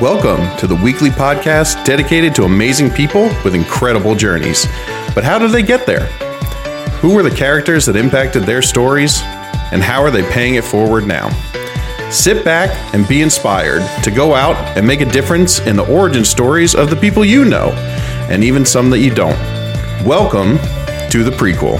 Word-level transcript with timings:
Welcome 0.00 0.58
to 0.58 0.66
the 0.66 0.74
weekly 0.74 1.10
podcast 1.10 1.84
dedicated 1.84 2.34
to 2.34 2.42
amazing 2.42 2.90
people 2.90 3.26
with 3.44 3.54
incredible 3.54 4.16
journeys. 4.16 4.66
But 5.14 5.22
how 5.22 5.38
did 5.38 5.52
they 5.52 5.62
get 5.62 5.86
there? 5.86 6.06
Who 7.00 7.14
were 7.14 7.22
the 7.22 7.30
characters 7.30 7.86
that 7.86 7.94
impacted 7.94 8.42
their 8.42 8.60
stories? 8.60 9.20
And 9.70 9.84
how 9.84 10.02
are 10.02 10.10
they 10.10 10.28
paying 10.32 10.56
it 10.56 10.64
forward 10.64 11.06
now? 11.06 11.30
Sit 12.10 12.44
back 12.44 12.70
and 12.92 13.06
be 13.06 13.22
inspired 13.22 13.82
to 14.02 14.10
go 14.10 14.34
out 14.34 14.56
and 14.76 14.84
make 14.84 15.00
a 15.00 15.04
difference 15.04 15.60
in 15.60 15.76
the 15.76 15.86
origin 15.86 16.24
stories 16.24 16.74
of 16.74 16.90
the 16.90 16.96
people 16.96 17.24
you 17.24 17.44
know, 17.44 17.70
and 18.28 18.42
even 18.42 18.66
some 18.66 18.90
that 18.90 18.98
you 18.98 19.14
don't. 19.14 19.38
Welcome 20.04 20.58
to 21.10 21.22
the 21.22 21.30
prequel. 21.30 21.78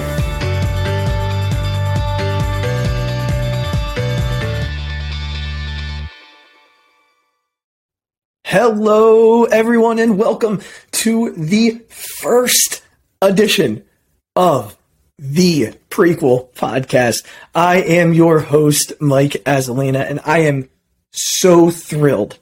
Hello, 8.57 9.43
everyone, 9.43 9.99
and 9.99 10.17
welcome 10.17 10.61
to 10.93 11.32
the 11.32 11.82
first 11.89 12.85
edition 13.21 13.82
of 14.36 14.79
the 15.18 15.72
prequel 15.90 16.53
podcast. 16.53 17.26
I 17.53 17.79
am 17.79 18.12
your 18.12 18.39
host, 18.39 18.93
Mike 19.00 19.43
Azzalina, 19.45 20.09
and 20.09 20.21
I 20.25 20.43
am 20.43 20.68
so 21.11 21.68
thrilled 21.68 22.39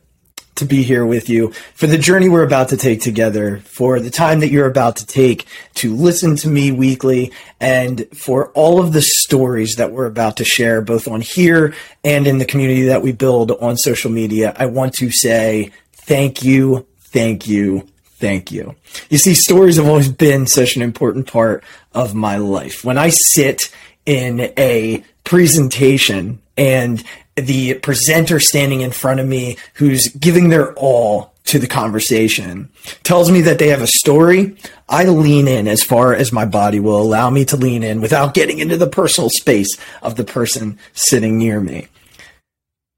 to 0.56 0.66
be 0.66 0.82
here 0.82 1.06
with 1.06 1.30
you 1.30 1.50
for 1.74 1.86
the 1.86 1.96
journey 1.96 2.28
we're 2.28 2.42
about 2.42 2.68
to 2.68 2.76
take 2.76 3.00
together, 3.00 3.60
for 3.60 3.98
the 3.98 4.10
time 4.10 4.40
that 4.40 4.50
you're 4.50 4.66
about 4.66 4.96
to 4.96 5.06
take 5.06 5.46
to 5.76 5.96
listen 5.96 6.36
to 6.36 6.48
me 6.48 6.70
weekly, 6.70 7.32
and 7.58 8.06
for 8.14 8.50
all 8.50 8.78
of 8.78 8.92
the 8.92 9.00
stories 9.00 9.76
that 9.76 9.92
we're 9.92 10.04
about 10.04 10.36
to 10.36 10.44
share, 10.44 10.82
both 10.82 11.08
on 11.08 11.22
here 11.22 11.74
and 12.04 12.26
in 12.26 12.36
the 12.36 12.44
community 12.44 12.82
that 12.82 13.00
we 13.00 13.12
build 13.12 13.50
on 13.50 13.78
social 13.78 14.10
media. 14.10 14.54
I 14.58 14.66
want 14.66 14.92
to 14.96 15.10
say 15.10 15.72
thank 16.02 16.42
you, 16.44 16.86
thank 16.98 17.46
you, 17.48 17.86
thank 18.04 18.52
you. 18.52 18.74
You 19.10 19.18
see, 19.18 19.34
stories 19.34 19.76
have 19.76 19.88
always 19.88 20.10
been 20.10 20.46
such 20.46 20.76
an 20.76 20.82
important 20.82 21.26
part 21.26 21.64
of 21.92 22.14
my 22.14 22.36
life. 22.36 22.84
When 22.84 22.98
I 22.98 23.10
sit 23.10 23.70
in 24.06 24.52
a 24.58 25.04
presentation 25.24 26.40
and 26.56 27.02
the 27.36 27.74
presenter 27.74 28.40
standing 28.40 28.80
in 28.80 28.90
front 28.90 29.20
of 29.20 29.26
me 29.26 29.56
who's 29.74 30.08
giving 30.08 30.48
their 30.48 30.74
all 30.74 31.32
to 31.44 31.58
the 31.58 31.66
conversation 31.66 32.70
tells 33.02 33.30
me 33.30 33.40
that 33.42 33.58
they 33.58 33.68
have 33.68 33.82
a 33.82 33.86
story, 33.86 34.56
I 34.88 35.04
lean 35.04 35.48
in 35.48 35.66
as 35.66 35.82
far 35.82 36.14
as 36.14 36.32
my 36.32 36.44
body 36.44 36.78
will 36.78 37.00
allow 37.00 37.30
me 37.30 37.44
to 37.46 37.56
lean 37.56 37.82
in 37.82 38.00
without 38.00 38.34
getting 38.34 38.58
into 38.58 38.76
the 38.76 38.86
personal 38.86 39.30
space 39.30 39.76
of 40.02 40.16
the 40.16 40.24
person 40.24 40.78
sitting 40.92 41.38
near 41.38 41.60
me. 41.60 41.88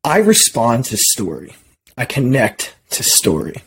I 0.02 0.18
respond 0.18 0.84
to 0.86 0.96
story. 0.96 1.54
I 1.96 2.04
connect 2.04 2.73
to 2.94 3.02
story. 3.02 3.62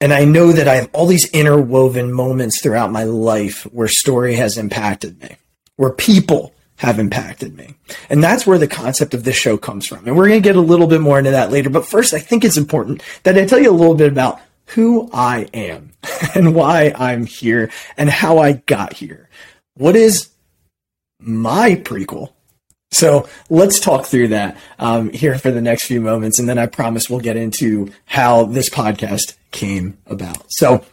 And 0.00 0.12
I 0.12 0.24
know 0.24 0.52
that 0.52 0.68
I 0.68 0.76
have 0.76 0.90
all 0.92 1.06
these 1.06 1.28
interwoven 1.30 2.12
moments 2.12 2.62
throughout 2.62 2.92
my 2.92 3.04
life 3.04 3.64
where 3.64 3.88
story 3.88 4.36
has 4.36 4.56
impacted 4.56 5.20
me, 5.20 5.36
where 5.76 5.90
people 5.90 6.54
have 6.76 7.00
impacted 7.00 7.56
me. 7.56 7.74
And 8.08 8.22
that's 8.22 8.46
where 8.46 8.58
the 8.58 8.68
concept 8.68 9.12
of 9.12 9.24
this 9.24 9.36
show 9.36 9.56
comes 9.56 9.86
from. 9.86 10.06
And 10.06 10.16
we're 10.16 10.28
going 10.28 10.40
to 10.40 10.48
get 10.48 10.54
a 10.54 10.60
little 10.60 10.86
bit 10.86 11.00
more 11.00 11.18
into 11.18 11.32
that 11.32 11.50
later. 11.50 11.70
But 11.70 11.84
first, 11.84 12.14
I 12.14 12.20
think 12.20 12.44
it's 12.44 12.56
important 12.56 13.02
that 13.24 13.36
I 13.36 13.44
tell 13.44 13.58
you 13.58 13.70
a 13.70 13.72
little 13.72 13.96
bit 13.96 14.12
about 14.12 14.40
who 14.66 15.10
I 15.12 15.48
am 15.52 15.92
and 16.34 16.54
why 16.54 16.94
I'm 16.96 17.26
here 17.26 17.70
and 17.96 18.08
how 18.08 18.38
I 18.38 18.52
got 18.52 18.92
here. 18.92 19.28
What 19.74 19.96
is 19.96 20.30
my 21.20 21.74
prequel 21.74 22.32
so 22.90 23.28
let's 23.50 23.80
talk 23.80 24.06
through 24.06 24.28
that 24.28 24.56
um, 24.78 25.10
here 25.10 25.38
for 25.38 25.50
the 25.50 25.60
next 25.60 25.84
few 25.84 26.00
moments, 26.00 26.38
and 26.38 26.48
then 26.48 26.58
I 26.58 26.66
promise 26.66 27.10
we'll 27.10 27.20
get 27.20 27.36
into 27.36 27.90
how 28.06 28.44
this 28.44 28.70
podcast 28.70 29.36
came 29.50 29.98
about. 30.06 30.44
So, 30.48 30.84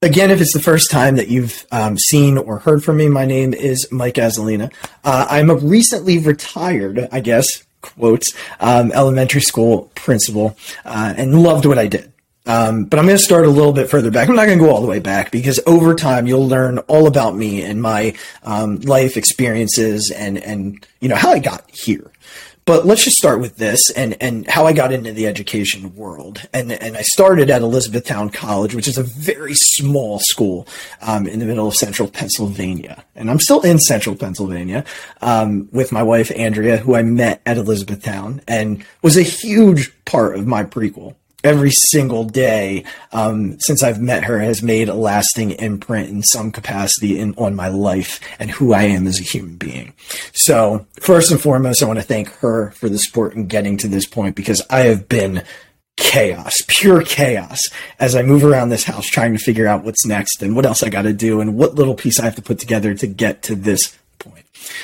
again, 0.00 0.30
if 0.30 0.40
it's 0.40 0.52
the 0.52 0.60
first 0.60 0.90
time 0.90 1.16
that 1.16 1.28
you've 1.28 1.66
um, 1.72 1.98
seen 1.98 2.38
or 2.38 2.58
heard 2.58 2.84
from 2.84 2.98
me, 2.98 3.08
my 3.08 3.24
name 3.24 3.52
is 3.52 3.90
Mike 3.90 4.14
Azzalina. 4.14 4.72
Uh, 5.04 5.26
I'm 5.28 5.50
a 5.50 5.56
recently 5.56 6.18
retired, 6.18 7.08
I 7.10 7.20
guess, 7.20 7.64
quotes, 7.80 8.32
um, 8.60 8.92
elementary 8.92 9.40
school 9.40 9.90
principal, 9.94 10.56
uh, 10.84 11.14
and 11.16 11.42
loved 11.42 11.66
what 11.66 11.78
I 11.78 11.86
did. 11.86 12.12
Um, 12.46 12.84
but 12.84 12.98
I'm 12.98 13.06
going 13.06 13.18
to 13.18 13.22
start 13.22 13.44
a 13.44 13.50
little 13.50 13.72
bit 13.72 13.90
further 13.90 14.10
back. 14.10 14.28
I'm 14.28 14.36
not 14.36 14.46
going 14.46 14.58
to 14.58 14.64
go 14.64 14.70
all 14.70 14.80
the 14.80 14.86
way 14.86 15.00
back 15.00 15.30
because 15.30 15.60
over 15.66 15.94
time 15.94 16.26
you'll 16.26 16.46
learn 16.46 16.78
all 16.80 17.06
about 17.06 17.34
me 17.36 17.62
and 17.62 17.82
my 17.82 18.14
um, 18.44 18.76
life 18.80 19.16
experiences 19.16 20.10
and 20.10 20.38
and 20.38 20.86
you 21.00 21.08
know 21.08 21.16
how 21.16 21.32
I 21.32 21.38
got 21.40 21.68
here. 21.70 22.10
But 22.66 22.84
let's 22.84 23.04
just 23.04 23.16
start 23.16 23.40
with 23.40 23.58
this 23.58 23.90
and, 23.92 24.20
and 24.20 24.44
how 24.48 24.66
I 24.66 24.72
got 24.72 24.92
into 24.92 25.12
the 25.12 25.28
education 25.28 25.94
world. 25.94 26.48
And, 26.52 26.72
and 26.72 26.96
I 26.96 27.02
started 27.02 27.48
at 27.48 27.62
Elizabethtown 27.62 28.30
College, 28.30 28.74
which 28.74 28.88
is 28.88 28.98
a 28.98 29.04
very 29.04 29.54
small 29.54 30.18
school 30.18 30.66
um, 31.00 31.28
in 31.28 31.38
the 31.38 31.46
middle 31.46 31.68
of 31.68 31.76
central 31.76 32.08
Pennsylvania. 32.08 33.04
And 33.14 33.30
I'm 33.30 33.38
still 33.38 33.60
in 33.60 33.78
central 33.78 34.16
Pennsylvania 34.16 34.84
um, 35.20 35.68
with 35.70 35.92
my 35.92 36.02
wife, 36.02 36.32
Andrea, 36.34 36.78
who 36.78 36.96
I 36.96 37.02
met 37.02 37.40
at 37.46 37.56
Elizabethtown 37.56 38.42
and 38.48 38.84
was 39.00 39.16
a 39.16 39.22
huge 39.22 39.92
part 40.04 40.34
of 40.34 40.48
my 40.48 40.64
prequel 40.64 41.14
every 41.44 41.70
single 41.70 42.24
day 42.24 42.84
um, 43.12 43.58
since 43.60 43.82
I've 43.82 44.00
met 44.00 44.24
her 44.24 44.38
has 44.40 44.62
made 44.62 44.88
a 44.88 44.94
lasting 44.94 45.52
imprint 45.52 46.08
in 46.08 46.22
some 46.22 46.50
capacity 46.50 47.18
in 47.18 47.34
on 47.36 47.54
my 47.54 47.68
life 47.68 48.20
and 48.38 48.50
who 48.50 48.72
I 48.72 48.84
am 48.84 49.06
as 49.06 49.20
a 49.20 49.24
human 49.24 49.56
being. 49.56 49.92
So 50.32 50.86
first 51.00 51.30
and 51.30 51.40
foremost, 51.40 51.82
I 51.82 51.86
want 51.86 51.98
to 51.98 52.04
thank 52.04 52.28
her 52.36 52.70
for 52.72 52.88
the 52.88 52.98
support 52.98 53.34
in 53.34 53.46
getting 53.46 53.76
to 53.78 53.88
this 53.88 54.06
point 54.06 54.34
because 54.34 54.62
I 54.70 54.80
have 54.80 55.08
been 55.08 55.44
chaos, 55.96 56.58
pure 56.66 57.02
chaos, 57.02 57.58
as 57.98 58.14
I 58.14 58.22
move 58.22 58.44
around 58.44 58.68
this 58.68 58.84
house 58.84 59.06
trying 59.06 59.32
to 59.32 59.38
figure 59.38 59.66
out 59.66 59.84
what's 59.84 60.04
next 60.04 60.42
and 60.42 60.54
what 60.54 60.66
else 60.66 60.82
I 60.82 60.90
got 60.90 61.02
to 61.02 61.12
do 61.12 61.40
and 61.40 61.56
what 61.56 61.74
little 61.74 61.94
piece 61.94 62.20
I 62.20 62.24
have 62.24 62.36
to 62.36 62.42
put 62.42 62.58
together 62.58 62.94
to 62.94 63.06
get 63.06 63.42
to 63.44 63.54
this 63.54 63.96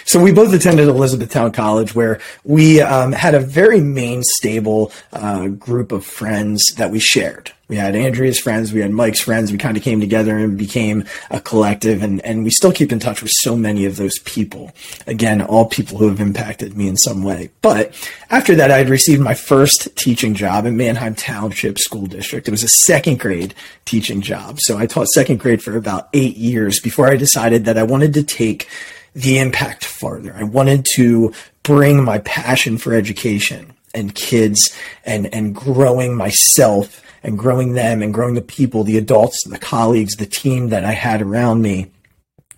so 0.05 0.23
we 0.23 0.33
both 0.33 0.53
attended 0.53 0.89
Elizabethtown 0.89 1.53
College, 1.53 1.95
where 1.95 2.21
we 2.45 2.81
um, 2.81 3.13
had 3.13 3.35
a 3.35 3.41
very 3.41 3.81
main, 3.81 4.23
stable 4.23 4.93
uh, 5.13 5.49
group 5.49 5.93
of 5.93 6.05
friends 6.05 6.75
that 6.77 6.91
we 6.91 6.99
shared. 6.99 7.53
We 7.69 7.79
had 7.79 7.97
Andrea's 7.97 8.39
friends, 8.39 8.71
we 8.71 8.81
had 8.81 8.91
Mike's 8.91 9.21
friends. 9.21 9.51
We 9.51 9.57
kind 9.57 9.79
of 9.79 9.83
came 9.83 9.99
together 9.99 10.37
and 10.37 10.59
became 10.59 11.07
a 11.31 11.41
collective, 11.41 12.03
and, 12.03 12.21
and 12.23 12.45
we 12.45 12.51
still 12.51 12.73
keep 12.73 12.93
in 12.93 12.99
touch 12.99 13.23
with 13.23 13.31
so 13.33 13.57
many 13.57 13.87
of 13.87 13.97
those 13.97 14.19
people. 14.19 14.73
Again, 15.07 15.41
all 15.41 15.65
people 15.65 15.97
who 15.97 16.09
have 16.09 16.21
impacted 16.21 16.77
me 16.77 16.87
in 16.87 16.99
some 16.99 17.23
way. 17.23 17.49
But 17.63 17.95
after 18.29 18.55
that, 18.57 18.71
I 18.71 18.77
had 18.77 18.91
received 18.91 19.23
my 19.23 19.33
first 19.33 19.97
teaching 19.97 20.35
job 20.35 20.67
in 20.67 20.77
Manheim 20.77 21.15
Township 21.15 21.79
School 21.79 22.05
District. 22.05 22.47
It 22.47 22.51
was 22.51 22.63
a 22.63 22.69
second 22.69 23.21
grade 23.21 23.55
teaching 23.87 24.21
job. 24.21 24.59
So 24.61 24.77
I 24.77 24.85
taught 24.85 25.09
second 25.09 25.39
grade 25.39 25.63
for 25.63 25.75
about 25.75 26.11
eight 26.13 26.37
years 26.37 26.79
before 26.79 27.09
I 27.09 27.17
decided 27.17 27.65
that 27.65 27.79
I 27.79 27.85
wanted 27.85 28.13
to 28.15 28.23
take 28.23 28.69
the 29.15 29.39
impact 29.39 29.85
farther. 29.85 30.35
I 30.35 30.45
wanted 30.45 30.87
to 30.95 31.33
bring 31.63 32.05
my 32.05 32.19
passion 32.19 32.79
for 32.79 32.95
education 32.95 33.75
and 33.95 34.15
kids 34.15 34.75
and, 35.05 35.33
and 35.35 35.55
growing 35.55 36.17
myself 36.17 37.03
and 37.23 37.39
growing 37.39 37.75
them 37.75 38.03
and 38.03 38.13
growing 38.13 38.35
the 38.35 38.43
people, 38.43 38.85
the 38.85 38.99
adults, 38.99 39.39
the 39.47 39.59
colleagues, 39.59 40.17
the 40.17 40.27
team 40.27 40.71
that 40.71 40.85
I 40.85 40.93
had 40.93 41.23
around 41.23 41.63
me 41.63 41.91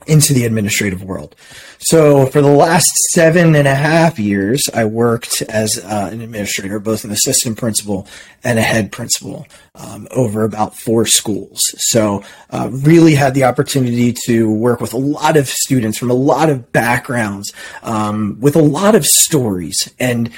into 0.06 0.32
the 0.32 0.44
administrative 0.44 1.02
world. 1.02 1.34
So 1.78 2.26
for 2.26 2.40
the 2.40 2.48
last 2.48 2.86
seven 3.12 3.54
and 3.54 3.68
a 3.68 3.74
half 3.74 4.18
years, 4.18 4.62
I 4.72 4.84
worked 4.84 5.42
as 5.42 5.78
uh, 5.78 6.08
an 6.12 6.20
administrator, 6.20 6.78
both 6.78 7.04
an 7.04 7.10
assistant 7.10 7.58
principal 7.58 8.06
and 8.42 8.58
a 8.58 8.62
head 8.62 8.90
principal 8.90 9.46
um, 9.74 10.08
over 10.10 10.44
about 10.44 10.76
four 10.76 11.04
schools. 11.04 11.60
So 11.76 12.22
uh, 12.50 12.70
really 12.72 13.14
had 13.14 13.34
the 13.34 13.44
opportunity 13.44 14.14
to 14.26 14.50
work 14.50 14.80
with 14.80 14.92
a 14.92 14.98
lot 14.98 15.36
of 15.36 15.48
students 15.48 15.98
from 15.98 16.10
a 16.10 16.14
lot 16.14 16.48
of 16.48 16.72
backgrounds, 16.72 17.52
um, 17.82 18.38
with 18.40 18.56
a 18.56 18.62
lot 18.62 18.94
of 18.94 19.04
stories. 19.04 19.92
And 19.98 20.30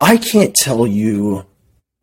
I 0.00 0.16
can't 0.16 0.54
tell 0.54 0.86
you 0.86 1.44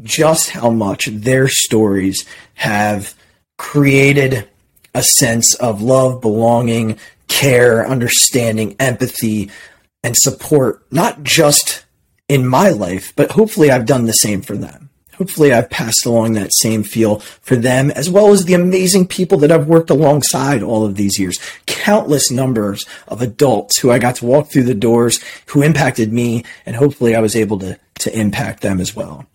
just 0.02 0.50
how 0.50 0.70
much 0.70 1.06
their 1.06 1.48
stories 1.48 2.26
have 2.56 3.16
created 3.58 4.48
a 4.96 5.04
sense 5.04 5.54
of 5.56 5.82
love, 5.82 6.22
belonging, 6.22 6.98
care, 7.28 7.86
understanding, 7.86 8.76
empathy, 8.80 9.52
and 10.04 10.16
support, 10.16 10.86
not 10.92 11.22
just 11.22 11.86
in 12.28 12.48
my 12.48 12.70
life, 12.70 13.14
but 13.16 13.32
hopefully 13.32 13.70
I've 13.70 13.86
done 13.86 14.06
the 14.06 14.14
same 14.14 14.42
for 14.42 14.58
them. 14.58 14.90
Hopefully 15.18 15.54
I've 15.54 15.70
passed 15.70 16.06
along 16.06 16.34
that 16.34 16.54
same 16.54 16.84
feel 16.84 17.20
for 17.20 17.56
them, 17.56 17.92
as 17.92 18.10
well 18.10 18.32
as 18.32 18.46
the 18.46 18.54
amazing 18.54 19.08
people 19.08 19.38
that 19.40 19.52
I've 19.52 19.68
worked 19.68 19.90
alongside 19.90 20.62
all 20.62 20.86
of 20.86 20.96
these 20.96 21.20
years. 21.20 21.40
Countless 21.66 22.32
numbers 22.32 22.86
of 23.08 23.22
adults 23.22 23.80
who 23.80 23.92
I 23.92 24.00
got 24.00 24.16
to 24.18 24.26
walk 24.26 24.50
through 24.50 24.64
the 24.64 24.74
doors, 24.74 25.24
who 25.48 25.62
impacted 25.62 26.12
me, 26.12 26.44
and 26.66 26.76
hopefully 26.76 27.16
I 27.16 27.22
was 27.22 27.36
able 27.36 27.60
to, 27.60 27.80
to 28.00 28.18
impact 28.18 28.62
them 28.62 28.82
as 28.82 28.96
well 28.96 29.26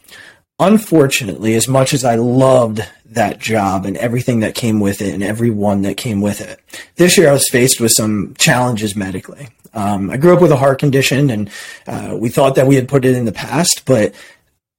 unfortunately, 0.60 1.54
as 1.54 1.66
much 1.66 1.94
as 1.94 2.04
I 2.04 2.16
loved 2.16 2.86
that 3.10 3.38
job 3.38 3.86
and 3.86 3.96
everything 3.96 4.40
that 4.40 4.54
came 4.54 4.80
with 4.80 5.02
it 5.02 5.12
and 5.12 5.22
everyone 5.22 5.82
that 5.82 5.96
came 5.96 6.20
with 6.20 6.40
it, 6.40 6.60
this 6.96 7.18
year 7.18 7.28
I 7.28 7.32
was 7.32 7.48
faced 7.48 7.80
with 7.80 7.92
some 7.92 8.34
challenges 8.38 8.96
medically. 8.96 9.48
Um, 9.74 10.10
I 10.10 10.16
grew 10.16 10.34
up 10.34 10.42
with 10.42 10.50
a 10.50 10.56
heart 10.56 10.78
condition 10.78 11.30
and 11.30 11.50
uh, 11.86 12.16
we 12.18 12.28
thought 12.28 12.54
that 12.56 12.66
we 12.66 12.74
had 12.74 12.88
put 12.88 13.04
it 13.04 13.16
in 13.16 13.24
the 13.24 13.32
past, 13.32 13.84
but 13.84 14.14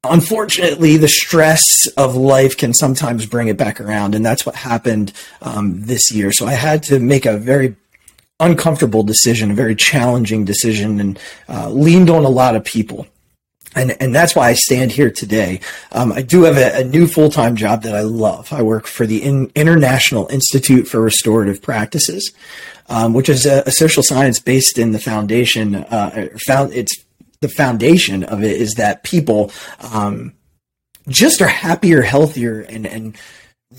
unfortunately, 0.04 0.98
the 0.98 1.08
stress 1.08 1.88
of 1.98 2.16
life 2.16 2.58
can 2.58 2.74
sometimes 2.74 3.26
bring 3.26 3.48
it 3.48 3.58
back 3.58 3.80
around, 3.80 4.16
and 4.16 4.26
that's 4.26 4.46
what 4.46 4.56
happened 4.56 5.14
um, 5.42 5.82
this 5.82 6.12
year. 6.12 6.32
So 6.32 6.46
I 6.46 6.54
had 6.54 6.84
to 6.84 7.00
make 7.00 7.26
a 7.26 7.38
very 7.38 7.76
uncomfortable 8.40 9.04
decision, 9.04 9.52
a 9.52 9.56
very 9.56 9.76
challenging 9.76 10.46
decision, 10.46 11.00
and 11.00 11.20
uh, 11.48 11.70
leaned 11.70 12.10
on 12.10 12.26
a 12.26 12.30
lot 12.30 12.56
of 12.56 12.64
people. 12.64 13.08
And, 13.76 13.96
and 14.02 14.14
that's 14.14 14.36
why 14.36 14.50
I 14.50 14.54
stand 14.54 14.92
here 14.92 15.10
today. 15.10 15.62
Um, 15.92 16.12
I 16.12 16.22
do 16.22 16.44
have 16.44 16.58
a, 16.58 16.82
a 16.82 16.84
new 16.84 17.08
full 17.08 17.30
time 17.30 17.56
job 17.56 17.84
that 17.84 17.96
I 17.96 18.02
love. 18.02 18.52
I 18.52 18.62
work 18.62 18.86
for 18.86 19.06
the 19.06 19.24
in, 19.24 19.52
International 19.56 20.28
Institute 20.28 20.88
for 20.88 21.02
Restorative 21.02 21.62
Practices, 21.62 22.32
um, 22.90 23.14
which 23.14 23.30
is 23.30 23.46
a, 23.46 23.64
a, 23.66 23.72
social 23.72 24.04
science 24.04 24.40
based 24.40 24.78
in 24.78 24.92
the 24.92 25.00
foundation. 25.00 25.76
Uh, 25.76 26.28
found 26.46 26.74
it's 26.74 27.06
the 27.40 27.48
foundation 27.48 28.24
of 28.24 28.44
it 28.44 28.60
is 28.60 28.76
that 28.76 29.04
people 29.04 29.52
um, 29.94 30.34
just 31.08 31.42
are 31.42 31.48
happier, 31.48 32.02
healthier, 32.02 32.62
and 32.62 32.86
and 32.86 33.18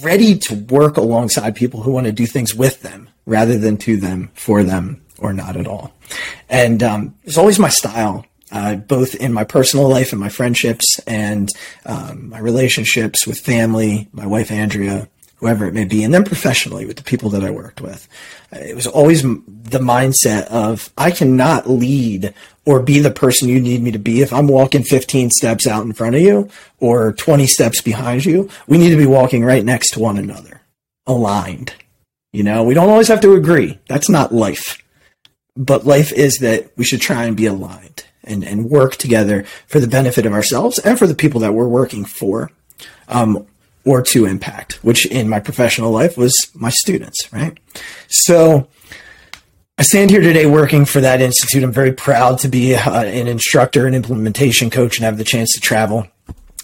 ready 0.01 0.39
to 0.39 0.55
work 0.55 0.97
alongside 0.97 1.55
people 1.55 1.83
who 1.83 1.93
want 1.93 2.07
to 2.07 2.13
do 2.13 2.27
things 2.27 2.55
with 2.55 2.81
them 2.81 3.11
rather 3.27 3.59
than 3.59 3.77
to 3.77 3.97
them, 3.97 4.31
for 4.35 4.63
them, 4.63 5.03
or 5.19 5.33
not 5.33 5.57
at 5.57 5.67
all. 5.67 5.93
And 6.49 6.83
um, 6.83 7.15
it's 7.25 7.39
always 7.39 7.59
my 7.59 7.69
style, 7.69 8.27
uh, 8.53 8.77
both 8.77 9.15
in 9.15 9.33
my 9.33 9.45
personal 9.45 9.89
life 9.89 10.13
and 10.13 10.21
my 10.21 10.29
friendships 10.29 10.99
and 11.07 11.49
um, 11.87 12.29
my 12.29 12.39
relationships 12.39 13.27
with 13.27 13.41
family, 13.41 14.09
my 14.13 14.27
wife 14.27 14.53
Andrea, 14.53 15.09
whoever 15.37 15.67
it 15.67 15.75
may 15.75 15.87
be, 15.87 16.05
and 16.05 16.13
then 16.13 16.23
professionally 16.23 16.87
with 16.87 16.99
the 16.99 17.03
people 17.03 17.31
that 17.31 17.43
I 17.43 17.51
worked 17.51 17.81
with. 17.81 18.07
It 18.53 18.77
was 18.77 18.87
always 18.87 19.23
the 19.23 19.81
mindset 19.81 20.45
of 20.49 20.93
I 20.99 21.11
cannot 21.11 21.69
lead 21.69 22.35
or 22.67 22.83
be 22.83 23.01
the 23.01 23.11
person 23.11 23.49
you 23.49 23.59
need 23.59 23.83
me 23.83 23.91
to 23.91 23.99
be 23.99 24.21
if 24.21 24.33
I'm 24.33 24.47
walking 24.47 24.85
15 24.85 25.31
steps 25.31 25.67
out 25.67 25.85
in 25.85 25.95
front 25.95 26.15
of 26.15 26.21
you 26.21 26.49
or 26.79 27.13
20 27.15 27.47
steps 27.47 27.81
behind 27.81 28.25
you. 28.27 28.51
We 28.69 28.79
need 28.79 28.91
to 28.91 28.97
be 28.97 29.07
walking 29.07 29.45
right 29.45 29.65
next 29.65 29.95
to 29.95 30.01
one 30.01 30.19
another, 30.19 30.61
aligned. 31.07 31.73
You 32.33 32.43
know, 32.43 32.63
we 32.63 32.75
don't 32.75 32.91
always 32.91 33.09
have 33.09 33.21
to 33.23 33.35
agree. 33.35 33.79
That's 33.89 34.11
not 34.11 34.35
life. 34.35 34.79
But 35.57 35.87
life 35.87 36.13
is 36.13 36.39
that 36.39 36.71
we 36.77 36.85
should 36.85 37.01
try 37.01 37.25
and 37.25 37.37
be 37.37 37.47
aligned 37.47 38.05
and, 38.25 38.45
and 38.45 38.71
work 38.71 38.97
together 38.97 39.45
for 39.67 39.81
the 39.81 39.87
benefit 39.87 40.27
of 40.27 40.33
ourselves 40.33 40.79
and 40.79 40.99
for 40.99 41.07
the 41.07 41.15
people 41.15 41.41
that 41.41 41.55
we're 41.55 41.69
working 41.69 42.05
for. 42.05 42.51
Um, 43.09 43.47
or 43.85 44.01
to 44.01 44.27
impact, 44.27 44.75
which 44.85 45.07
in 45.07 45.29
my 45.29 45.41
professional 45.41 45.91
life 45.91 46.17
was 46.17 46.53
my 46.55 46.71
students, 46.71 47.33
right? 47.33 47.59
So 48.07 48.69
I 49.77 49.83
stand 49.83 50.11
here 50.11 50.21
today 50.21 50.47
working 50.47 50.85
for 50.85 51.01
that 51.01 51.21
institute. 51.21 51.65
I'm 51.65 51.73
very 51.73 51.93
proud 51.93 52.39
to 52.41 52.49
be 52.49 52.77
uh, 52.77 53.03
an 53.03 53.27
instructor 53.27 53.87
and 53.87 53.97
implementation 53.97 54.71
coach 54.71 54.99
and 54.99 55.05
have 55.05 55.19
the 55.19 55.25
chance 55.25 55.51
to 55.55 55.61
travel 55.61 56.07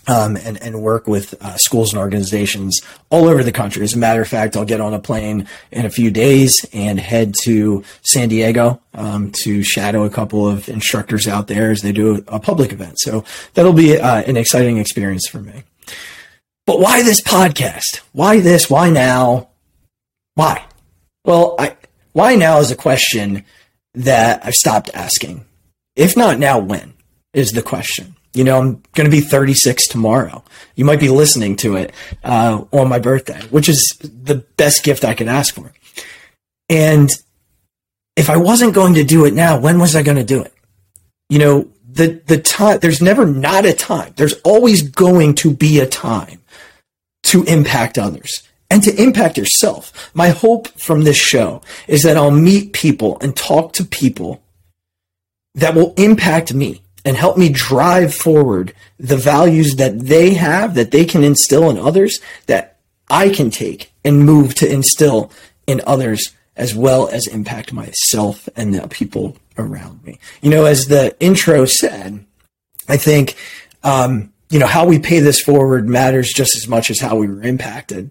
um, 0.09 0.37
and, 0.37 0.61
and 0.63 0.83
work 0.83 1.07
with 1.07 1.35
uh, 1.41 1.57
schools 1.57 1.93
and 1.93 2.01
organizations 2.01 2.81
all 3.11 3.29
over 3.29 3.45
the 3.45 3.53
country. 3.53 3.85
As 3.85 3.95
a 3.95 3.99
matter 3.99 4.23
of 4.23 4.29
fact, 4.29 4.57
I'll 4.57 4.65
get 4.65 4.81
on 4.81 4.95
a 4.95 4.99
plane 4.99 5.47
in 5.71 5.87
a 5.87 5.91
few 5.91 6.11
days 6.11 6.67
and 6.73 6.99
head 6.99 7.35
to 7.45 7.85
San 8.03 8.29
Diego 8.29 8.81
um, 8.95 9.31
to 9.45 9.63
shadow 9.63 10.05
a 10.05 10.11
couple 10.11 10.49
of 10.49 10.69
instructors 10.69 11.29
out 11.29 11.47
there 11.47 11.71
as 11.71 11.83
they 11.83 11.93
do 11.93 12.25
a 12.27 12.41
public 12.41 12.73
event. 12.73 12.99
So 12.99 13.25
that'll 13.55 13.73
be 13.73 13.99
uh, 13.99 14.23
an 14.23 14.37
exciting 14.37 14.79
experience 14.79 15.29
for 15.29 15.41
me. 15.41 15.63
But 16.67 16.81
why 16.81 17.03
this 17.03 17.21
podcast? 17.21 18.01
Why 18.13 18.41
this? 18.41 18.69
Why 18.69 18.91
now? 18.91 19.49
Why? 20.35 20.65
Well, 21.25 21.55
I, 21.59 21.77
why 22.13 22.35
now 22.35 22.59
is 22.59 22.71
a 22.71 22.77
question 22.77 23.45
that 23.95 24.45
I've 24.45 24.55
stopped 24.55 24.91
asking. 24.95 25.45
If 25.97 26.17
not 26.17 26.39
now, 26.39 26.59
when 26.59 26.95
is 27.35 27.53
the 27.53 27.63
question? 27.63 28.15
You 28.39 28.45
know, 28.45 28.57
I'm 28.57 28.83
going 28.95 29.05
to 29.05 29.11
be 29.11 29.21
36 29.21 29.89
tomorrow. 29.89 30.45
You 30.77 30.85
might 30.85 31.01
be 31.01 31.09
listening 31.09 31.57
to 31.57 31.75
it 31.75 31.93
uh, 32.23 32.63
on 32.71 32.89
my 32.89 33.01
birthday, 33.01 33.41
which 33.51 33.69
is 33.69 33.99
the 34.01 34.37
best 34.57 34.85
gift 34.85 35.05
I 35.05 35.15
could 35.15 35.27
ask 35.27 35.53
for. 35.53 35.73
And 36.69 37.11
if 38.15 38.31
I 38.31 38.37
wasn't 38.37 38.77
going 38.77 38.95
to 38.95 39.03
do 39.03 39.25
it 39.25 39.35
now, 39.35 39.59
when 39.59 39.81
was 39.81 39.97
I 39.97 40.05
going 40.05 40.19
to 40.19 40.23
do 40.25 40.41
it? 40.41 40.55
You 41.29 41.41
know, 41.41 41.69
the 41.85 42.23
the 42.27 42.39
time. 42.39 42.79
There's 42.79 43.03
never 43.03 43.27
not 43.27 43.67
a 43.67 43.73
time. 43.73 44.13
There's 44.15 44.35
always 44.45 44.89
going 44.89 45.35
to 45.43 45.53
be 45.53 45.81
a 45.81 45.87
time 45.87 46.41
to 47.25 47.43
impact 47.43 47.99
others 47.99 48.47
and 48.71 48.85
to 48.85 49.03
impact 49.03 49.37
yourself. 49.37 50.13
My 50.15 50.29
hope 50.29 50.69
from 50.79 51.03
this 51.03 51.17
show 51.17 51.61
is 51.89 52.05
that 52.05 52.17
I'll 52.17 52.31
meet 52.31 52.73
people 52.73 53.19
and 53.21 53.35
talk 53.35 53.73
to 53.73 53.85
people 53.85 54.45
that 55.57 55.75
will 55.75 55.93
impact 55.97 56.55
me 56.55 56.83
and 57.09 57.17
help 57.17 57.39
me 57.39 57.49
drive 57.49 58.15
forward 58.15 58.75
the 59.01 59.17
values 59.17 59.77
that 59.77 59.99
they 59.99 60.35
have, 60.35 60.75
that 60.75 60.91
they 60.91 61.07
can 61.07 61.25
instill 61.25 61.71
in 61.71 61.79
others, 61.79 62.21
that 62.49 62.77
I 63.09 63.31
can 63.31 63.51
take 63.51 63.91
and 64.05 64.27
move 64.27 64.55
to 64.57 64.71
instill 64.71 65.33
in 65.67 65.81
others 65.87 66.35
as 66.55 66.75
well 66.75 67.09
as 67.09 67.27
impact 67.27 67.73
myself 67.73 68.47
and 68.55 68.75
the 68.75 68.87
people 68.89 69.39
around 69.57 70.05
me. 70.05 70.19
You 70.43 70.51
know, 70.51 70.67
as 70.67 70.89
the 70.89 71.17
intro 71.19 71.65
said, 71.65 72.27
I 72.91 72.99
think 72.99 73.37
um, 73.83 74.35
you 74.51 74.59
know, 74.59 74.67
how 74.67 74.85
we 74.85 74.99
pay 74.99 75.21
this 75.21 75.41
forward 75.41 75.89
matters 75.89 76.31
just 76.31 76.59
as 76.59 76.69
much 76.69 76.91
as 76.91 77.01
how 77.01 77.17
we 77.17 77.27
were 77.27 77.43
impacted. 77.43 78.11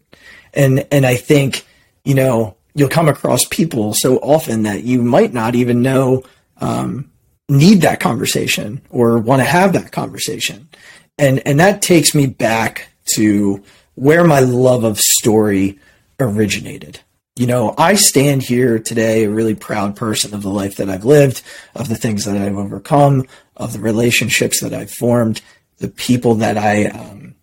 And, 0.56 0.88
and 0.92 1.06
I 1.06 1.18
think, 1.18 1.68
you 2.04 2.16
know, 2.16 2.58
you'll 2.74 2.90
come 2.90 3.10
across 3.10 3.46
people 3.46 3.94
so 3.94 4.18
often 4.18 4.64
that 4.64 4.84
you 4.84 5.04
might 5.04 5.34
not 5.34 5.54
even 5.54 5.84
know, 5.84 6.24
um, 6.62 7.12
need 7.50 7.82
that 7.82 8.00
conversation 8.00 8.82
or 8.90 9.18
want 9.18 9.40
to 9.40 9.46
have 9.46 9.74
that 9.74 9.92
conversation. 9.92 10.70
And, 11.18 11.46
and 11.48 11.60
that 11.60 11.82
takes 11.82 12.14
me 12.14 12.28
back 12.28 12.90
to 13.16 13.64
where 13.96 14.24
my 14.24 14.42
love 14.42 14.84
of 14.84 15.00
story 15.00 15.80
originated. 16.20 17.00
You 17.36 17.48
know, 17.48 17.76
I 17.78 17.96
stand 17.96 18.44
here 18.44 18.80
today 18.80 19.24
a 19.24 19.30
really 19.30 19.56
proud 19.56 19.96
person 19.96 20.34
of 20.34 20.42
the 20.42 20.50
life 20.50 20.78
that 20.78 20.90
I've 20.90 21.06
lived, 21.06 21.44
of 21.76 21.88
the 21.88 21.96
things 21.96 22.26
that 22.26 22.36
I've 22.36 22.58
overcome, 22.58 23.28
of 23.56 23.74
the 23.74 23.80
relationships 23.80 24.62
that 24.62 24.74
I've 24.74 24.92
formed 24.92 25.42
the 25.78 25.88
people 25.88 26.36
that 26.36 26.58
I 26.58 26.86
um, 26.86 27.36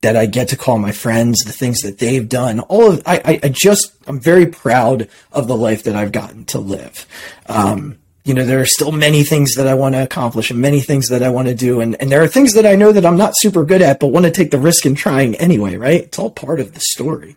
that 0.00 0.16
I 0.16 0.26
get 0.26 0.48
to 0.48 0.56
call 0.56 0.78
my 0.78 0.90
friends, 0.90 1.44
the 1.44 1.52
things 1.52 1.80
that 1.82 1.98
they've 1.98 2.28
done. 2.28 2.60
All 2.60 2.90
of 2.90 3.02
I, 3.06 3.40
I 3.42 3.48
just 3.48 3.92
I'm 4.06 4.18
very 4.18 4.46
proud 4.46 5.08
of 5.30 5.46
the 5.46 5.56
life 5.56 5.84
that 5.84 5.96
I've 5.96 6.12
gotten 6.12 6.44
to 6.46 6.58
live. 6.58 7.06
Um, 7.46 7.98
you 8.24 8.34
know, 8.34 8.44
there 8.44 8.60
are 8.60 8.66
still 8.66 8.92
many 8.92 9.24
things 9.24 9.56
that 9.56 9.66
I 9.66 9.74
want 9.74 9.94
to 9.94 10.02
accomplish 10.02 10.50
and 10.50 10.60
many 10.60 10.80
things 10.80 11.08
that 11.08 11.22
I 11.22 11.28
want 11.28 11.48
to 11.48 11.54
do. 11.54 11.80
And, 11.80 12.00
and 12.00 12.10
there 12.10 12.22
are 12.22 12.28
things 12.28 12.54
that 12.54 12.66
I 12.66 12.76
know 12.76 12.92
that 12.92 13.04
I'm 13.04 13.16
not 13.16 13.36
super 13.36 13.64
good 13.64 13.82
at, 13.82 13.98
but 13.98 14.08
want 14.08 14.26
to 14.26 14.30
take 14.30 14.52
the 14.52 14.58
risk 14.58 14.86
in 14.86 14.94
trying 14.94 15.34
anyway, 15.36 15.76
right? 15.76 16.02
It's 16.02 16.18
all 16.18 16.30
part 16.30 16.60
of 16.60 16.74
the 16.74 16.80
story. 16.80 17.34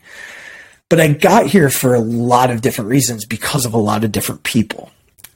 But 0.90 1.00
I 1.02 1.08
got 1.08 1.48
here 1.48 1.72
for 1.72 1.96
a 1.96 2.00
lot 2.00 2.52
of 2.52 2.62
different 2.62 2.92
reasons 2.92 3.26
because 3.26 3.66
of 3.66 3.74
a 3.74 3.80
lot 3.80 4.04
of 4.04 4.12
different 4.12 4.44
people. 4.44 4.92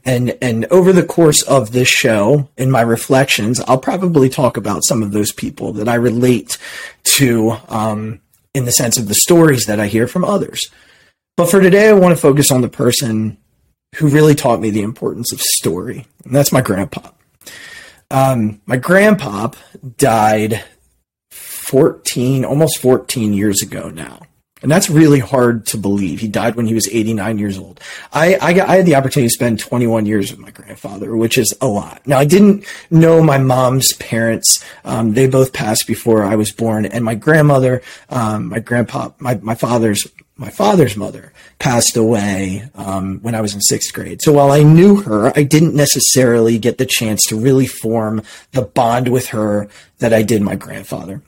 And 0.06 0.38
and 0.42 0.66
over 0.66 0.94
the 0.94 1.06
course 1.06 1.42
of 1.42 1.72
this 1.72 1.88
show, 1.88 2.50
in 2.58 2.72
my 2.72 2.82
reflections, 2.82 3.60
I'll 3.62 3.80
probably 3.80 4.30
talk 4.30 4.56
about 4.56 4.86
some 4.86 5.04
of 5.04 5.12
those 5.12 5.34
people 5.34 5.74
that 5.74 5.90
I 5.90 5.96
relate 5.96 6.58
to 7.16 7.58
um, 7.68 8.22
in 8.54 8.66
the 8.66 8.72
sense 8.72 8.98
of 8.98 9.08
the 9.08 9.16
stories 9.16 9.66
that 9.66 9.80
I 9.80 9.88
hear 9.88 10.08
from 10.08 10.24
others. 10.24 10.62
But 11.36 11.52
for 11.52 11.60
today, 11.60 11.90
I 11.90 11.94
want 11.94 12.16
to 12.16 12.22
focus 12.22 12.52
on 12.52 12.62
the 12.62 12.70
person 12.70 13.38
who 13.96 14.08
really 14.08 14.36
taught 14.36 14.62
me 14.62 14.70
the 14.70 14.82
importance 14.82 15.32
of 15.32 15.42
story, 15.42 16.06
and 16.24 16.36
that's 16.36 16.52
my 16.52 16.62
grandpa. 16.62 17.10
Um, 18.12 18.62
my 18.66 18.78
grandpa 18.78 19.52
died 19.98 20.64
14, 21.32 22.46
almost 22.46 22.80
14 22.80 23.34
years 23.34 23.62
ago 23.62 23.90
now. 23.90 24.22
And 24.62 24.70
that's 24.70 24.90
really 24.90 25.20
hard 25.20 25.66
to 25.68 25.78
believe. 25.78 26.20
He 26.20 26.28
died 26.28 26.56
when 26.56 26.66
he 26.66 26.74
was 26.74 26.88
89 26.90 27.40
years 27.40 27.58
old. 27.58 27.80
I, 28.12 28.38
I, 28.42 28.54
got, 28.54 28.70
I, 28.70 28.78
had 28.78 28.86
the 28.86 28.96
opportunity 28.96 29.30
to 29.30 29.34
spend 29.34 29.60
21 29.60 30.06
years 30.06 30.32
with 30.32 30.40
my 30.40 30.52
grandfather, 30.52 31.16
which 31.16 31.38
is 31.38 31.56
a 31.62 31.68
lot. 31.68 32.06
Now, 32.06 32.20
I 32.20 32.26
didn't 32.26 32.66
know 32.92 33.24
my 33.24 33.38
mom's 33.38 33.94
parents. 33.94 34.64
Um, 34.84 35.14
they 35.14 35.28
both 35.28 35.54
passed 35.54 35.88
before 35.88 36.24
I 36.24 36.36
was 36.36 36.52
born. 36.52 36.86
And 36.86 37.06
my 37.06 37.16
grandmother, 37.16 37.82
um, 38.10 38.50
my 38.50 38.60
grandpa, 38.60 39.12
my, 39.20 39.36
my 39.42 39.56
father's, 39.56 40.06
my 40.36 40.50
father's 40.50 40.98
mother 40.98 41.32
passed 41.60 41.96
away 41.96 42.70
um, 42.76 43.20
when 43.20 43.36
I 43.36 43.42
was 43.42 43.54
in 43.54 43.62
sixth 43.62 43.94
grade. 43.94 44.22
So 44.22 44.34
while 44.34 44.52
I 44.52 44.64
knew 44.64 45.02
her, 45.02 45.32
I 45.38 45.44
didn't 45.44 45.76
necessarily 45.76 46.58
get 46.58 46.78
the 46.78 46.86
chance 46.86 47.26
to 47.28 47.40
really 47.40 47.68
form 47.68 48.24
the 48.52 48.62
bond 48.62 49.10
with 49.10 49.28
her 49.28 49.68
that 50.00 50.14
I 50.14 50.24
did 50.24 50.42
my 50.42 50.56
grandfather. 50.56 51.22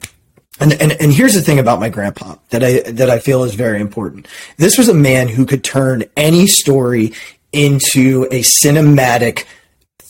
And, 0.62 0.74
and, 0.74 0.92
and 0.94 1.12
here's 1.12 1.34
the 1.34 1.42
thing 1.42 1.60
about 1.60 1.80
my 1.80 1.90
grandpa 1.90 2.36
that 2.50 2.64
I, 2.64 2.82
that 2.92 3.10
I 3.10 3.18
feel 3.18 3.44
is 3.44 3.56
very 3.56 3.82
important. 3.82 4.28
This 4.58 4.78
was 4.78 4.90
a 4.90 4.94
man 4.94 5.28
who 5.28 5.46
could 5.46 5.64
turn 5.64 6.04
any 6.16 6.46
story 6.46 7.14
into 7.52 8.28
a 8.32 8.42
cinematic 8.42 9.46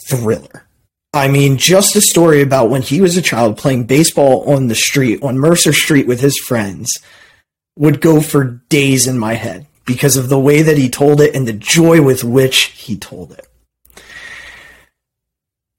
thriller. 0.10 0.66
I 1.14 1.28
mean, 1.28 1.58
just 1.58 1.96
a 1.96 2.02
story 2.02 2.42
about 2.42 2.70
when 2.70 2.82
he 2.82 3.02
was 3.02 3.18
a 3.18 3.22
child 3.22 3.58
playing 3.58 3.86
baseball 3.86 4.54
on 4.54 4.68
the 4.68 4.76
street, 4.76 5.24
on 5.24 5.38
Mercer 5.38 5.74
Street 5.74 6.08
with 6.08 6.20
his 6.20 6.38
friends, 6.38 7.00
would 7.78 8.02
go 8.02 8.22
for 8.22 8.62
days 8.70 9.08
in 9.08 9.18
my 9.18 9.34
head 9.34 9.68
because 9.86 10.18
of 10.18 10.30
the 10.30 10.40
way 10.40 10.62
that 10.62 10.78
he 10.78 10.90
told 10.90 11.20
it 11.22 11.36
and 11.36 11.48
the 11.48 11.54
joy 11.54 12.02
with 12.02 12.24
which 12.24 12.58
he 12.58 12.98
told 12.98 13.32
it. 13.32 13.48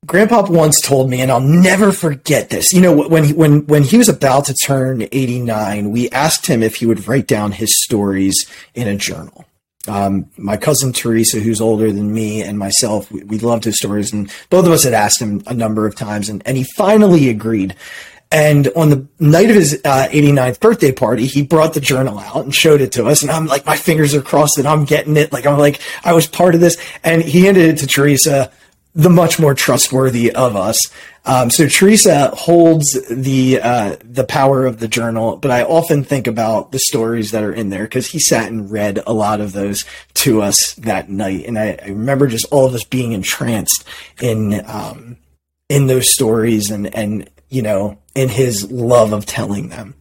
Grandpa 0.05 0.47
once 0.49 0.81
told 0.81 1.09
me, 1.09 1.21
and 1.21 1.31
I'll 1.31 1.41
never 1.41 1.93
forget 1.93 2.51
this. 2.51 2.73
You 2.73 2.81
know, 2.81 3.09
when 3.09 3.25
he, 3.25 3.33
when 3.33 3.67
when 3.67 3.85
he 3.85 3.99
was 3.99 4.09
about 4.09 4.47
to 4.47 4.55
turn 4.55 5.03
89, 5.13 5.93
we 5.93 6.11
asked 6.11 6.47
him 6.47 6.63
if 6.63 6.77
he 6.77 6.87
would 6.87 7.07
write 7.07 7.29
down 7.29 7.53
his 7.53 7.83
stories 7.85 8.51
in 8.75 8.89
a 8.89 8.97
journal. 8.97 9.45
Um, 9.87 10.29
my 10.37 10.57
cousin 10.57 10.93
Teresa, 10.93 11.39
who's 11.39 11.61
older 11.61 11.93
than 11.93 12.13
me 12.13 12.43
and 12.43 12.59
myself, 12.59 13.11
we, 13.13 13.23
we 13.25 13.39
loved 13.39 13.65
his 13.65 13.77
stories, 13.77 14.13
and 14.13 14.33
both 14.51 14.67
of 14.67 14.73
us 14.73 14.83
had 14.83 14.93
asked 14.93 15.21
him 15.21 15.43
a 15.47 15.55
number 15.55 15.87
of 15.87 15.95
times, 15.95 16.29
and, 16.29 16.43
and 16.47 16.57
he 16.57 16.65
finally 16.77 17.29
agreed. 17.29 17.77
And 18.33 18.69
on 18.75 18.89
the 18.89 19.07
night 19.21 19.51
of 19.51 19.57
his 19.57 19.81
uh, 19.85 20.09
89th 20.11 20.59
birthday 20.59 20.91
party, 20.91 21.27
he 21.27 21.43
brought 21.43 21.75
the 21.75 21.81
journal 21.81 22.19
out 22.19 22.45
and 22.45 22.55
showed 22.55 22.81
it 22.81 22.91
to 22.93 23.05
us. 23.05 23.21
And 23.21 23.31
I'm 23.31 23.45
like, 23.45 23.67
my 23.67 23.77
fingers 23.77 24.15
are 24.15 24.23
crossed 24.23 24.57
and 24.57 24.67
I'm 24.67 24.87
getting 24.87 25.19
it. 25.19 25.35
Like, 25.35 25.47
I'm 25.47 25.59
like, 25.59 25.83
I 26.03 26.15
was 26.15 26.27
part 26.27 26.55
of 26.55 26.63
this. 26.63 26.79
And 27.05 27.21
he 27.21 27.45
handed 27.45 27.67
it 27.67 27.79
to 27.79 27.87
Teresa 27.87 28.51
the 28.95 29.11
much 29.11 29.39
more 29.39 29.55
trustworthy 29.55 30.31
of 30.33 30.55
us. 30.55 30.79
Um, 31.25 31.51
so 31.51 31.67
Teresa 31.67 32.29
holds 32.35 33.01
the 33.09 33.61
uh, 33.63 33.97
the 34.03 34.25
power 34.25 34.67
of 34.67 34.81
the 34.81 34.89
journal, 34.89 35.37
but 35.37 35.51
I 35.51 35.63
often 35.63 36.05
think 36.05 36.27
about 36.27 36.73
the 36.73 36.79
stories 36.79 37.31
that 37.31 37.43
are 37.43 37.53
in 37.53 37.71
there 37.71 37.85
because 37.85 38.09
he 38.09 38.19
sat 38.19 38.51
and 38.51 38.71
read 38.71 39.03
a 39.07 39.13
lot 39.13 39.41
of 39.41 39.53
those 39.53 39.85
to 40.15 40.43
us 40.43 40.75
that 40.75 41.09
night, 41.09 41.47
and 41.47 41.59
I, 41.59 41.79
I 41.83 41.89
remember 41.89 42.27
just 42.27 42.47
all 42.53 42.67
of 42.67 42.75
us 42.75 42.85
being 42.85 43.13
entranced 43.13 43.85
in 44.21 44.63
um, 44.67 45.17
in 45.69 45.87
those 45.87 46.13
stories 46.13 46.71
and 46.71 46.93
and 46.95 47.31
you 47.49 47.63
know 47.63 47.99
in 48.15 48.29
his 48.29 48.71
love 48.71 49.13
of 49.13 49.25
telling 49.25 49.69
them. 49.69 49.95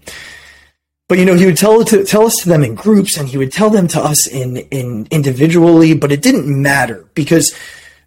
But 1.07 1.19
you 1.19 1.25
know, 1.25 1.35
he 1.35 1.45
would 1.45 1.57
tell 1.57 1.83
to 1.83 2.03
tell 2.03 2.25
us 2.25 2.37
to 2.37 2.49
them 2.49 2.63
in 2.63 2.73
groups, 2.73 3.17
and 3.17 3.27
he 3.27 3.37
would 3.37 3.51
tell 3.51 3.69
them 3.69 3.87
to 3.89 4.01
us 4.01 4.27
in 4.27 4.57
in 4.57 5.07
individually. 5.11 5.93
But 5.93 6.11
it 6.11 6.21
didn't 6.21 6.47
matter 6.47 7.05
because 7.13 7.53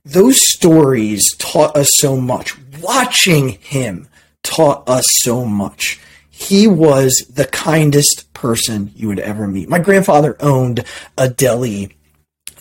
those 0.05 0.39
stories 0.53 1.35
taught 1.39 1.77
us 1.77 1.91
so 1.95 2.17
much. 2.17 2.57
Watching 2.81 3.51
him 3.51 4.09
taught 4.43 4.89
us 4.89 5.05
so 5.23 5.45
much. 5.45 6.01
He 6.29 6.67
was 6.67 7.17
the 7.33 7.47
kindest 7.47 8.33
person 8.35 8.93
you 8.95 9.09
would 9.09 9.19
ever 9.19 9.47
meet. 9.47 9.69
My 9.69 9.79
grandfather 9.79 10.37
owned 10.41 10.85
a 11.17 11.29
deli 11.29 11.97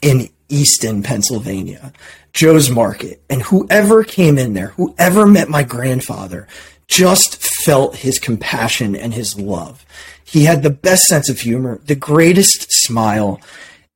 in 0.01 0.29
Easton, 0.47 1.03
Pennsylvania, 1.03 1.91
Joe's 2.31 2.69
Market. 2.69 3.21
And 3.29 3.41
whoever 3.41 4.03
came 4.03 4.37
in 4.37 4.53
there, 4.53 4.67
whoever 4.69 5.25
met 5.25 5.49
my 5.49 5.63
grandfather, 5.63 6.47
just 6.87 7.41
felt 7.63 7.97
his 7.97 8.19
compassion 8.19 8.95
and 8.95 9.13
his 9.13 9.39
love. 9.39 9.85
He 10.23 10.45
had 10.45 10.63
the 10.63 10.69
best 10.69 11.03
sense 11.03 11.29
of 11.29 11.39
humor, 11.39 11.79
the 11.85 11.95
greatest 11.95 12.71
smile, 12.71 13.41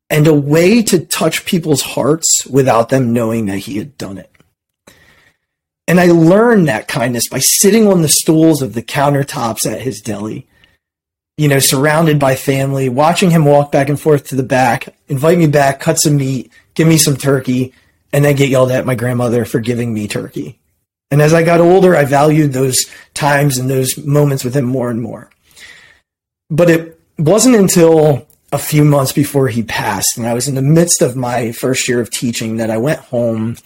and 0.10 0.28
a 0.28 0.34
way 0.34 0.82
to 0.84 1.06
touch 1.06 1.46
people's 1.46 1.82
hearts 1.82 2.46
without 2.48 2.90
them 2.90 3.14
knowing 3.14 3.46
that 3.48 3.60
he 3.60 3.78
had 3.78 3.98
done 3.98 4.18
it. 4.18 4.32
And 5.88 6.00
I 6.00 6.08
learned 6.08 6.68
that 6.68 6.88
kindness 6.88 7.30
by 7.30 7.40
sitting 7.40 7.88
on 7.88 8.02
the 8.02 8.10
stools 8.10 8.62
of 8.62 8.74
the 8.74 8.84
countertops 8.84 9.66
at 9.66 9.82
his 9.82 10.02
deli, 10.02 10.48
you 11.38 11.48
know, 11.48 11.60
surrounded 11.60 12.20
by 12.20 12.36
family, 12.36 12.90
watching 12.90 13.32
him 13.32 13.46
walk 13.46 13.72
back 13.72 13.88
and 13.90 14.00
forth 14.00 14.28
to 14.28 14.36
the 14.36 14.44
back, 14.44 14.94
invite 15.08 15.38
me 15.38 15.48
back, 15.48 15.80
cut 15.80 15.96
some 15.96 16.18
meat, 16.18 16.52
give 16.74 16.88
me 16.88 16.98
some 16.98 17.16
turkey, 17.16 17.74
and 18.12 18.26
then 18.26 18.36
get 18.36 18.50
yelled 18.50 18.72
at 18.72 18.86
my 18.86 18.96
grandmother 18.96 19.46
for 19.46 19.60
giving 19.60 19.94
me 19.94 20.08
turkey. 20.08 20.60
And 21.10 21.22
as 21.22 21.34
I 21.34 21.44
got 21.44 21.62
older, 21.62 21.96
I 21.96 22.04
valued 22.04 22.52
those 22.52 22.86
times 23.14 23.58
and 23.58 23.70
those 23.70 23.98
moments 23.98 24.44
with 24.44 24.56
him 24.56 24.66
more 24.66 24.90
and 24.90 25.02
more. 25.02 25.30
But 26.50 26.70
it 26.70 27.00
wasn't 27.18 27.56
until 27.56 28.28
a 28.52 28.58
few 28.58 28.84
months 28.86 29.12
before 29.12 29.48
he 29.48 29.64
passed, 29.64 30.18
and 30.18 30.26
I 30.26 30.34
was 30.34 30.48
in 30.48 30.56
the 30.56 30.62
midst 30.62 31.02
of 31.02 31.16
my 31.16 31.52
first 31.52 31.88
year 31.88 32.00
of 32.00 32.10
teaching, 32.10 32.58
that 32.58 32.70
I 32.70 32.78
went 32.78 33.00
home 33.00 33.58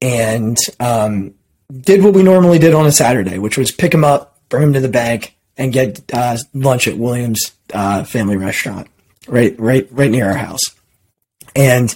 and 0.00 0.56
um, 0.78 1.34
did 1.80 2.02
what 2.02 2.14
we 2.14 2.22
normally 2.22 2.58
did 2.58 2.74
on 2.74 2.86
a 2.86 2.92
Saturday, 2.92 3.38
which 3.38 3.58
was 3.58 3.70
pick 3.70 3.92
him 3.92 4.04
up, 4.04 4.38
bring 4.48 4.62
him 4.62 4.72
to 4.74 4.80
the 4.80 4.88
bank, 4.88 5.36
and 5.56 5.72
get 5.72 6.02
uh, 6.12 6.38
lunch 6.54 6.88
at 6.88 6.96
Williams 6.96 7.52
uh, 7.74 8.04
Family 8.04 8.36
Restaurant, 8.36 8.88
right, 9.28 9.58
right, 9.58 9.88
right 9.90 10.10
near 10.10 10.26
our 10.26 10.36
house. 10.36 10.62
And 11.54 11.94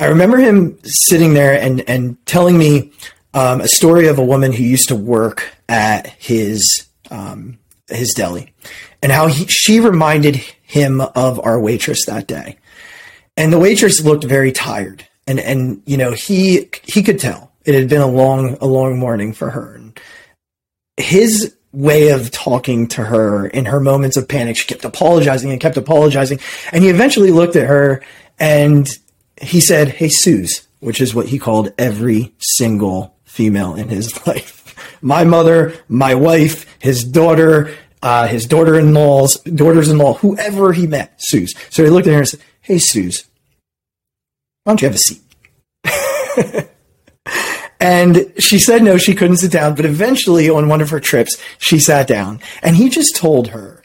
I 0.00 0.06
remember 0.06 0.38
him 0.38 0.78
sitting 0.84 1.34
there 1.34 1.60
and 1.60 1.88
and 1.88 2.24
telling 2.24 2.56
me 2.56 2.92
um, 3.34 3.60
a 3.60 3.68
story 3.68 4.06
of 4.06 4.18
a 4.18 4.24
woman 4.24 4.52
who 4.52 4.62
used 4.62 4.88
to 4.88 4.96
work 4.96 5.52
at 5.68 6.06
his 6.06 6.86
um, 7.10 7.58
his 7.88 8.14
deli, 8.14 8.52
and 9.02 9.12
how 9.12 9.26
he, 9.26 9.46
she 9.46 9.80
reminded 9.80 10.36
him 10.36 11.00
of 11.00 11.40
our 11.44 11.60
waitress 11.60 12.06
that 12.06 12.26
day. 12.26 12.58
And 13.36 13.52
the 13.52 13.58
waitress 13.58 14.02
looked 14.02 14.24
very 14.24 14.52
tired, 14.52 15.06
and 15.26 15.38
and 15.38 15.82
you 15.86 15.96
know 15.96 16.12
he 16.12 16.68
he 16.82 17.02
could 17.02 17.18
tell 17.18 17.52
it 17.64 17.74
had 17.74 17.88
been 17.88 18.00
a 18.00 18.06
long 18.06 18.56
a 18.60 18.66
long 18.66 18.98
morning 18.98 19.32
for 19.32 19.50
her. 19.50 19.74
And 19.74 20.00
his 20.96 21.54
way 21.72 22.08
of 22.08 22.30
talking 22.30 22.88
to 22.88 23.04
her 23.04 23.46
in 23.46 23.66
her 23.66 23.78
moments 23.78 24.16
of 24.16 24.26
panic, 24.26 24.56
she 24.56 24.66
kept 24.66 24.84
apologizing 24.84 25.52
and 25.52 25.60
kept 25.60 25.76
apologizing, 25.76 26.40
and 26.72 26.82
he 26.82 26.90
eventually 26.90 27.30
looked 27.30 27.56
at 27.56 27.68
her 27.68 28.02
and 28.38 28.88
he 29.40 29.60
said, 29.60 29.88
"Hey, 29.88 30.08
Suze," 30.08 30.66
which 30.80 31.00
is 31.00 31.14
what 31.14 31.28
he 31.28 31.38
called 31.38 31.72
every 31.78 32.34
single 32.38 33.14
female 33.24 33.74
in 33.76 33.88
his 33.88 34.26
life. 34.26 34.56
My 35.00 35.22
mother, 35.22 35.74
my 35.88 36.14
wife, 36.16 36.66
his 36.80 37.04
daughter, 37.04 37.72
uh, 38.02 38.26
his 38.26 38.46
daughter-in-laws, 38.46 39.36
daughters-in-law, 39.42 40.14
whoever 40.14 40.72
he 40.72 40.86
met, 40.86 41.14
Suze. 41.18 41.54
So 41.70 41.84
he 41.84 41.90
looked 41.90 42.06
at 42.06 42.12
her 42.12 42.20
and 42.20 42.28
said, 42.28 42.40
"Hey, 42.60 42.78
Suze, 42.78 43.24
why 44.64 44.72
don't 44.72 44.82
you 44.82 44.88
have 44.88 44.94
a 44.94 44.98
seat?" 44.98 45.22
and 47.80 48.32
she 48.38 48.58
said 48.58 48.82
no, 48.82 48.98
she 48.98 49.14
couldn't 49.14 49.38
sit 49.38 49.52
down. 49.52 49.74
But 49.74 49.84
eventually, 49.84 50.48
on 50.48 50.68
one 50.68 50.80
of 50.80 50.90
her 50.90 51.00
trips, 51.00 51.36
she 51.58 51.78
sat 51.78 52.06
down, 52.06 52.40
and 52.62 52.76
he 52.76 52.88
just 52.88 53.16
told 53.16 53.48
her 53.48 53.82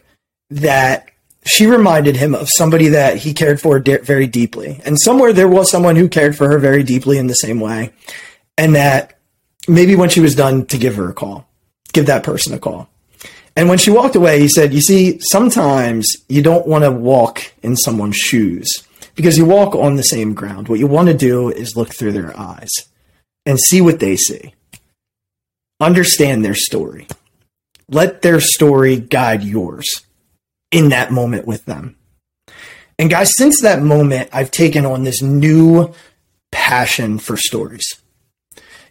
that 0.49 1.09
she 1.45 1.65
reminded 1.65 2.15
him 2.15 2.35
of 2.35 2.49
somebody 2.49 2.89
that 2.89 3.17
he 3.17 3.33
cared 3.33 3.59
for 3.59 3.79
de- 3.79 3.99
very 3.99 4.27
deeply, 4.27 4.81
and 4.85 4.99
somewhere 4.99 5.33
there 5.33 5.49
was 5.49 5.69
someone 5.69 5.95
who 5.95 6.07
cared 6.07 6.37
for 6.37 6.47
her 6.49 6.59
very 6.59 6.83
deeply 6.83 7.17
in 7.17 7.27
the 7.27 7.33
same 7.33 7.59
way, 7.59 7.91
and 8.57 8.75
that 8.75 9.19
maybe 9.67 9.95
when 9.95 10.09
she 10.09 10.19
was 10.19 10.35
done, 10.35 10.65
to 10.67 10.77
give 10.77 10.95
her 10.95 11.09
a 11.09 11.13
call, 11.13 11.47
give 11.91 12.05
that 12.05 12.23
person 12.23 12.53
a 12.53 12.59
call. 12.59 12.89
And 13.55 13.69
when 13.69 13.77
she 13.77 13.91
walked 13.91 14.15
away, 14.15 14.39
he 14.39 14.47
said, 14.47 14.73
You 14.73 14.81
see, 14.81 15.19
sometimes 15.19 16.15
you 16.27 16.41
don't 16.41 16.67
want 16.67 16.83
to 16.83 16.91
walk 16.91 17.53
in 17.61 17.75
someone's 17.75 18.15
shoes 18.15 18.67
because 19.15 19.37
you 19.37 19.45
walk 19.45 19.75
on 19.75 19.95
the 19.95 20.03
same 20.03 20.33
ground. 20.33 20.67
What 20.67 20.79
you 20.79 20.87
want 20.87 21.07
to 21.09 21.13
do 21.13 21.49
is 21.49 21.75
look 21.75 21.93
through 21.93 22.13
their 22.13 22.37
eyes 22.37 22.71
and 23.45 23.59
see 23.59 23.81
what 23.81 23.99
they 23.99 24.15
see, 24.15 24.55
understand 25.79 26.43
their 26.43 26.55
story. 26.55 27.07
Let 27.89 28.21
their 28.21 28.39
story 28.39 28.97
guide 28.97 29.43
yours 29.43 29.85
in 30.71 30.89
that 30.89 31.11
moment 31.11 31.45
with 31.45 31.65
them. 31.65 31.95
And 32.97 33.09
guys, 33.09 33.35
since 33.35 33.61
that 33.61 33.81
moment, 33.81 34.29
I've 34.31 34.51
taken 34.51 34.85
on 34.85 35.03
this 35.03 35.21
new 35.21 35.93
passion 36.51 37.19
for 37.19 37.37
stories. 37.37 38.01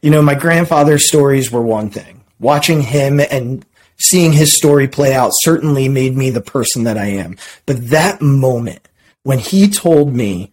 You 0.02 0.10
know, 0.10 0.22
my 0.22 0.34
grandfather's 0.34 1.08
stories 1.08 1.50
were 1.50 1.62
one 1.62 1.90
thing. 1.90 2.22
Watching 2.38 2.82
him 2.82 3.20
and 3.20 3.64
seeing 3.98 4.32
his 4.32 4.56
story 4.56 4.88
play 4.88 5.14
out 5.14 5.32
certainly 5.34 5.88
made 5.88 6.16
me 6.16 6.30
the 6.30 6.40
person 6.40 6.84
that 6.84 6.98
I 6.98 7.06
am. 7.06 7.36
But 7.66 7.90
that 7.90 8.20
moment 8.20 8.88
when 9.22 9.38
he 9.38 9.68
told 9.68 10.14
me 10.14 10.50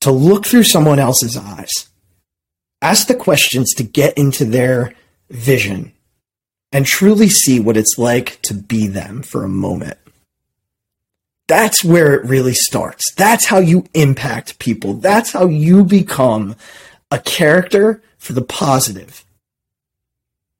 to 0.00 0.10
look 0.10 0.46
through 0.46 0.64
someone 0.64 0.98
else's 0.98 1.36
eyes, 1.36 1.70
ask 2.82 3.06
the 3.06 3.14
questions 3.14 3.72
to 3.74 3.82
get 3.82 4.16
into 4.16 4.44
their 4.44 4.94
vision, 5.30 5.92
and 6.72 6.86
truly 6.86 7.28
see 7.28 7.60
what 7.60 7.76
it's 7.76 7.98
like 7.98 8.40
to 8.42 8.54
be 8.54 8.86
them 8.86 9.22
for 9.22 9.44
a 9.44 9.48
moment. 9.48 9.98
That's 11.46 11.84
where 11.84 12.14
it 12.14 12.24
really 12.24 12.54
starts. 12.54 13.12
That's 13.14 13.46
how 13.46 13.58
you 13.58 13.84
impact 13.92 14.60
people. 14.60 14.94
That's 14.94 15.32
how 15.32 15.46
you 15.46 15.84
become 15.84 16.54
a 17.10 17.18
character 17.18 18.02
for 18.18 18.34
the 18.34 18.42
positive 18.42 19.24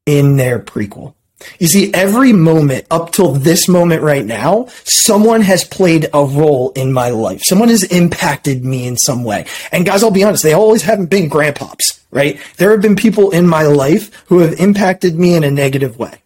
in 0.04 0.36
their 0.36 0.58
prequel. 0.58 1.14
You 1.58 1.66
see, 1.66 1.92
every 1.94 2.32
moment 2.32 2.86
up 2.90 3.12
till 3.12 3.32
this 3.32 3.68
moment 3.68 4.02
right 4.02 4.24
now, 4.24 4.66
someone 4.84 5.40
has 5.42 5.64
played 5.64 6.08
a 6.12 6.24
role 6.24 6.70
in 6.72 6.92
my 6.92 7.10
life. 7.10 7.42
Someone 7.44 7.68
has 7.68 7.84
impacted 7.84 8.64
me 8.64 8.86
in 8.86 8.96
some 8.96 9.24
way. 9.24 9.46
And 9.72 9.86
guys, 9.86 10.02
I'll 10.02 10.10
be 10.10 10.24
honest, 10.24 10.42
they 10.42 10.52
always 10.52 10.82
haven't 10.82 11.10
been 11.10 11.30
grandpops, 11.30 12.00
right? 12.10 12.40
There 12.56 12.70
have 12.70 12.82
been 12.82 12.96
people 12.96 13.30
in 13.30 13.46
my 13.46 13.62
life 13.62 14.24
who 14.26 14.40
have 14.40 14.60
impacted 14.60 15.18
me 15.18 15.34
in 15.34 15.44
a 15.44 15.50
negative 15.50 15.98
way. 15.98 16.22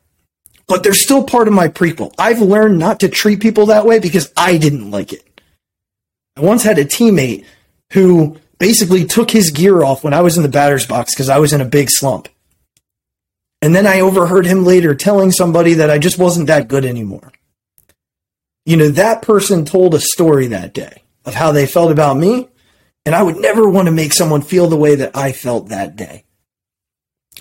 But 0.66 0.82
they're 0.82 0.94
still 0.94 1.24
part 1.24 1.46
of 1.46 1.54
my 1.54 1.68
prequel. 1.68 2.14
I've 2.18 2.40
learned 2.40 2.78
not 2.78 3.00
to 3.00 3.08
treat 3.08 3.40
people 3.40 3.66
that 3.66 3.86
way 3.86 3.98
because 3.98 4.32
I 4.36 4.56
didn't 4.56 4.90
like 4.90 5.12
it. 5.12 5.22
I 6.36 6.40
once 6.40 6.62
had 6.62 6.78
a 6.78 6.84
teammate 6.84 7.44
who 7.92 8.38
basically 8.58 9.04
took 9.04 9.30
his 9.30 9.50
gear 9.50 9.84
off 9.84 10.02
when 10.02 10.14
I 10.14 10.22
was 10.22 10.36
in 10.36 10.42
the 10.42 10.48
batter's 10.48 10.86
box 10.86 11.14
because 11.14 11.28
I 11.28 11.38
was 11.38 11.52
in 11.52 11.60
a 11.60 11.66
big 11.66 11.90
slump. 11.90 12.28
And 13.64 13.74
then 13.74 13.86
I 13.86 14.00
overheard 14.00 14.44
him 14.44 14.66
later 14.66 14.94
telling 14.94 15.32
somebody 15.32 15.72
that 15.72 15.88
I 15.88 15.96
just 15.96 16.18
wasn't 16.18 16.48
that 16.48 16.68
good 16.68 16.84
anymore. 16.84 17.32
You 18.66 18.76
know, 18.76 18.90
that 18.90 19.22
person 19.22 19.64
told 19.64 19.94
a 19.94 20.00
story 20.00 20.48
that 20.48 20.74
day 20.74 21.02
of 21.24 21.32
how 21.32 21.50
they 21.50 21.64
felt 21.64 21.90
about 21.90 22.18
me, 22.18 22.50
and 23.06 23.14
I 23.14 23.22
would 23.22 23.38
never 23.38 23.66
want 23.66 23.86
to 23.86 23.92
make 23.92 24.12
someone 24.12 24.42
feel 24.42 24.66
the 24.66 24.76
way 24.76 24.96
that 24.96 25.16
I 25.16 25.32
felt 25.32 25.70
that 25.70 25.96
day. 25.96 26.26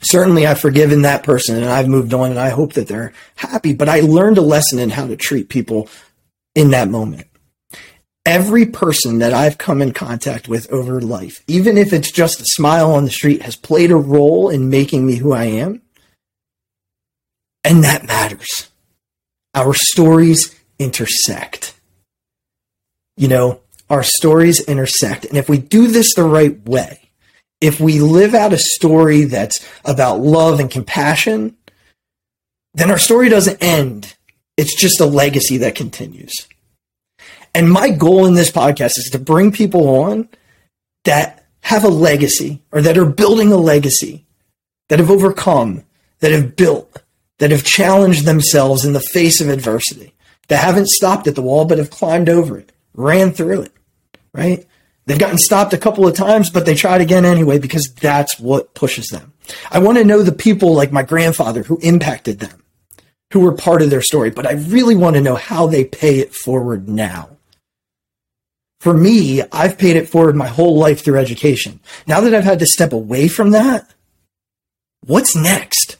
Certainly, 0.01 0.47
I've 0.47 0.61
forgiven 0.61 1.01
that 1.01 1.23
person 1.23 1.57
and 1.57 1.65
I've 1.65 1.89
moved 1.89 2.13
on 2.13 2.29
and 2.31 2.39
I 2.39 2.51
hope 2.51 2.71
that 2.75 2.87
they're 2.87 3.11
happy, 3.35 3.73
but 3.73 3.89
I 3.89 3.99
learned 3.99 4.37
a 4.37 4.41
lesson 4.41 4.79
in 4.79 4.91
how 4.91 5.07
to 5.07 5.17
treat 5.17 5.49
people 5.49 5.89
in 6.55 6.71
that 6.71 6.87
moment. 6.87 7.27
Every 8.25 8.65
person 8.65 9.19
that 9.19 9.33
I've 9.33 9.57
come 9.57 9.81
in 9.81 9.91
contact 9.91 10.47
with 10.47 10.71
over 10.71 11.01
life, 11.01 11.43
even 11.47 11.77
if 11.77 11.91
it's 11.91 12.11
just 12.11 12.39
a 12.39 12.45
smile 12.45 12.93
on 12.93 13.03
the 13.03 13.11
street, 13.11 13.41
has 13.41 13.57
played 13.57 13.91
a 13.91 13.97
role 13.97 14.49
in 14.49 14.69
making 14.69 15.05
me 15.05 15.17
who 15.17 15.33
I 15.33 15.43
am. 15.43 15.81
And 17.63 17.83
that 17.83 18.05
matters. 18.05 18.69
Our 19.53 19.73
stories 19.73 20.55
intersect. 20.79 21.79
You 23.15 23.27
know, 23.27 23.61
our 23.89 24.03
stories 24.03 24.59
intersect. 24.59 25.25
And 25.25 25.37
if 25.37 25.47
we 25.47 25.57
do 25.57 25.87
this 25.87 26.13
the 26.13 26.23
right 26.23 26.59
way, 26.67 27.09
if 27.61 27.79
we 27.79 27.99
live 27.99 28.33
out 28.33 28.53
a 28.53 28.57
story 28.57 29.23
that's 29.23 29.65
about 29.85 30.19
love 30.19 30.59
and 30.59 30.69
compassion, 30.69 31.55
then 32.73 32.91
our 32.91 32.97
story 32.97 33.29
doesn't 33.29 33.63
end. 33.63 34.15
It's 34.57 34.75
just 34.75 34.99
a 34.99 35.05
legacy 35.05 35.57
that 35.57 35.75
continues. 35.75 36.33
And 37.55 37.71
my 37.71 37.89
goal 37.89 38.25
in 38.25 38.33
this 38.33 38.51
podcast 38.51 38.97
is 38.97 39.09
to 39.11 39.19
bring 39.19 39.51
people 39.51 39.87
on 39.87 40.27
that 41.05 41.45
have 41.61 41.83
a 41.83 41.89
legacy 41.89 42.61
or 42.71 42.81
that 42.81 42.97
are 42.97 43.05
building 43.05 43.51
a 43.51 43.57
legacy, 43.57 44.25
that 44.89 44.99
have 44.99 45.11
overcome, 45.11 45.83
that 46.19 46.31
have 46.31 46.55
built, 46.55 47.02
that 47.43 47.51
have 47.51 47.65
challenged 47.65 48.23
themselves 48.23 48.85
in 48.85 48.93
the 48.93 49.01
face 49.01 49.41
of 49.41 49.49
adversity, 49.49 50.13
that 50.47 50.63
haven't 50.63 50.87
stopped 50.87 51.27
at 51.27 51.35
the 51.35 51.41
wall, 51.41 51.65
but 51.65 51.77
have 51.77 51.89
climbed 51.89 52.29
over 52.29 52.57
it, 52.57 52.71
ran 52.93 53.33
through 53.33 53.63
it, 53.63 53.73
right? 54.33 54.65
They've 55.05 55.19
gotten 55.19 55.37
stopped 55.37 55.73
a 55.73 55.77
couple 55.77 56.07
of 56.07 56.15
times, 56.15 56.49
but 56.49 56.65
they 56.65 56.73
tried 56.73 57.01
again 57.01 57.25
anyway 57.25 57.59
because 57.59 57.93
that's 57.95 58.39
what 58.39 58.73
pushes 58.73 59.07
them. 59.07 59.33
I 59.69 59.79
want 59.79 59.97
to 59.97 60.05
know 60.05 60.23
the 60.23 60.31
people 60.31 60.73
like 60.73 60.93
my 60.93 61.03
grandfather 61.03 61.63
who 61.63 61.79
impacted 61.79 62.39
them, 62.39 62.63
who 63.33 63.41
were 63.41 63.51
part 63.51 63.81
of 63.81 63.89
their 63.89 64.01
story, 64.01 64.29
but 64.29 64.47
I 64.47 64.53
really 64.53 64.95
want 64.95 65.17
to 65.17 65.21
know 65.21 65.35
how 65.35 65.67
they 65.67 65.83
pay 65.83 66.19
it 66.19 66.33
forward 66.33 66.87
now. 66.87 67.27
For 68.79 68.93
me, 68.93 69.41
I've 69.51 69.77
paid 69.77 69.97
it 69.97 70.07
forward 70.07 70.37
my 70.37 70.47
whole 70.47 70.77
life 70.77 71.03
through 71.03 71.19
education. 71.19 71.81
Now 72.07 72.21
that 72.21 72.33
I've 72.33 72.45
had 72.45 72.59
to 72.59 72.65
step 72.65 72.93
away 72.93 73.27
from 73.27 73.51
that, 73.51 73.93
what's 75.05 75.35
next? 75.35 75.92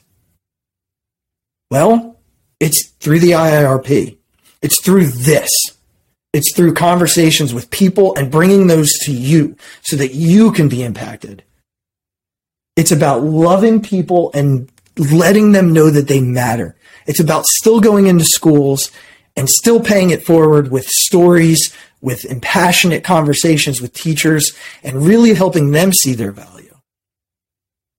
Well, 1.74 2.20
it's 2.60 2.90
through 3.00 3.18
the 3.18 3.32
IIRP. 3.32 4.16
It's 4.62 4.80
through 4.80 5.06
this. 5.06 5.50
It's 6.32 6.54
through 6.54 6.74
conversations 6.74 7.52
with 7.52 7.68
people 7.70 8.14
and 8.14 8.30
bringing 8.30 8.68
those 8.68 8.92
to 9.00 9.12
you 9.12 9.56
so 9.82 9.96
that 9.96 10.14
you 10.14 10.52
can 10.52 10.68
be 10.68 10.84
impacted. 10.84 11.42
It's 12.76 12.92
about 12.92 13.24
loving 13.24 13.82
people 13.82 14.30
and 14.34 14.70
letting 14.96 15.50
them 15.50 15.72
know 15.72 15.90
that 15.90 16.06
they 16.06 16.20
matter. 16.20 16.76
It's 17.08 17.18
about 17.18 17.44
still 17.44 17.80
going 17.80 18.06
into 18.06 18.24
schools 18.24 18.92
and 19.34 19.50
still 19.50 19.80
paying 19.80 20.10
it 20.10 20.24
forward 20.24 20.70
with 20.70 20.86
stories, 20.86 21.74
with 22.00 22.24
impassionate 22.24 23.02
conversations 23.02 23.80
with 23.80 23.94
teachers, 23.94 24.56
and 24.84 25.04
really 25.04 25.34
helping 25.34 25.72
them 25.72 25.92
see 25.92 26.14
their 26.14 26.30
value 26.30 26.76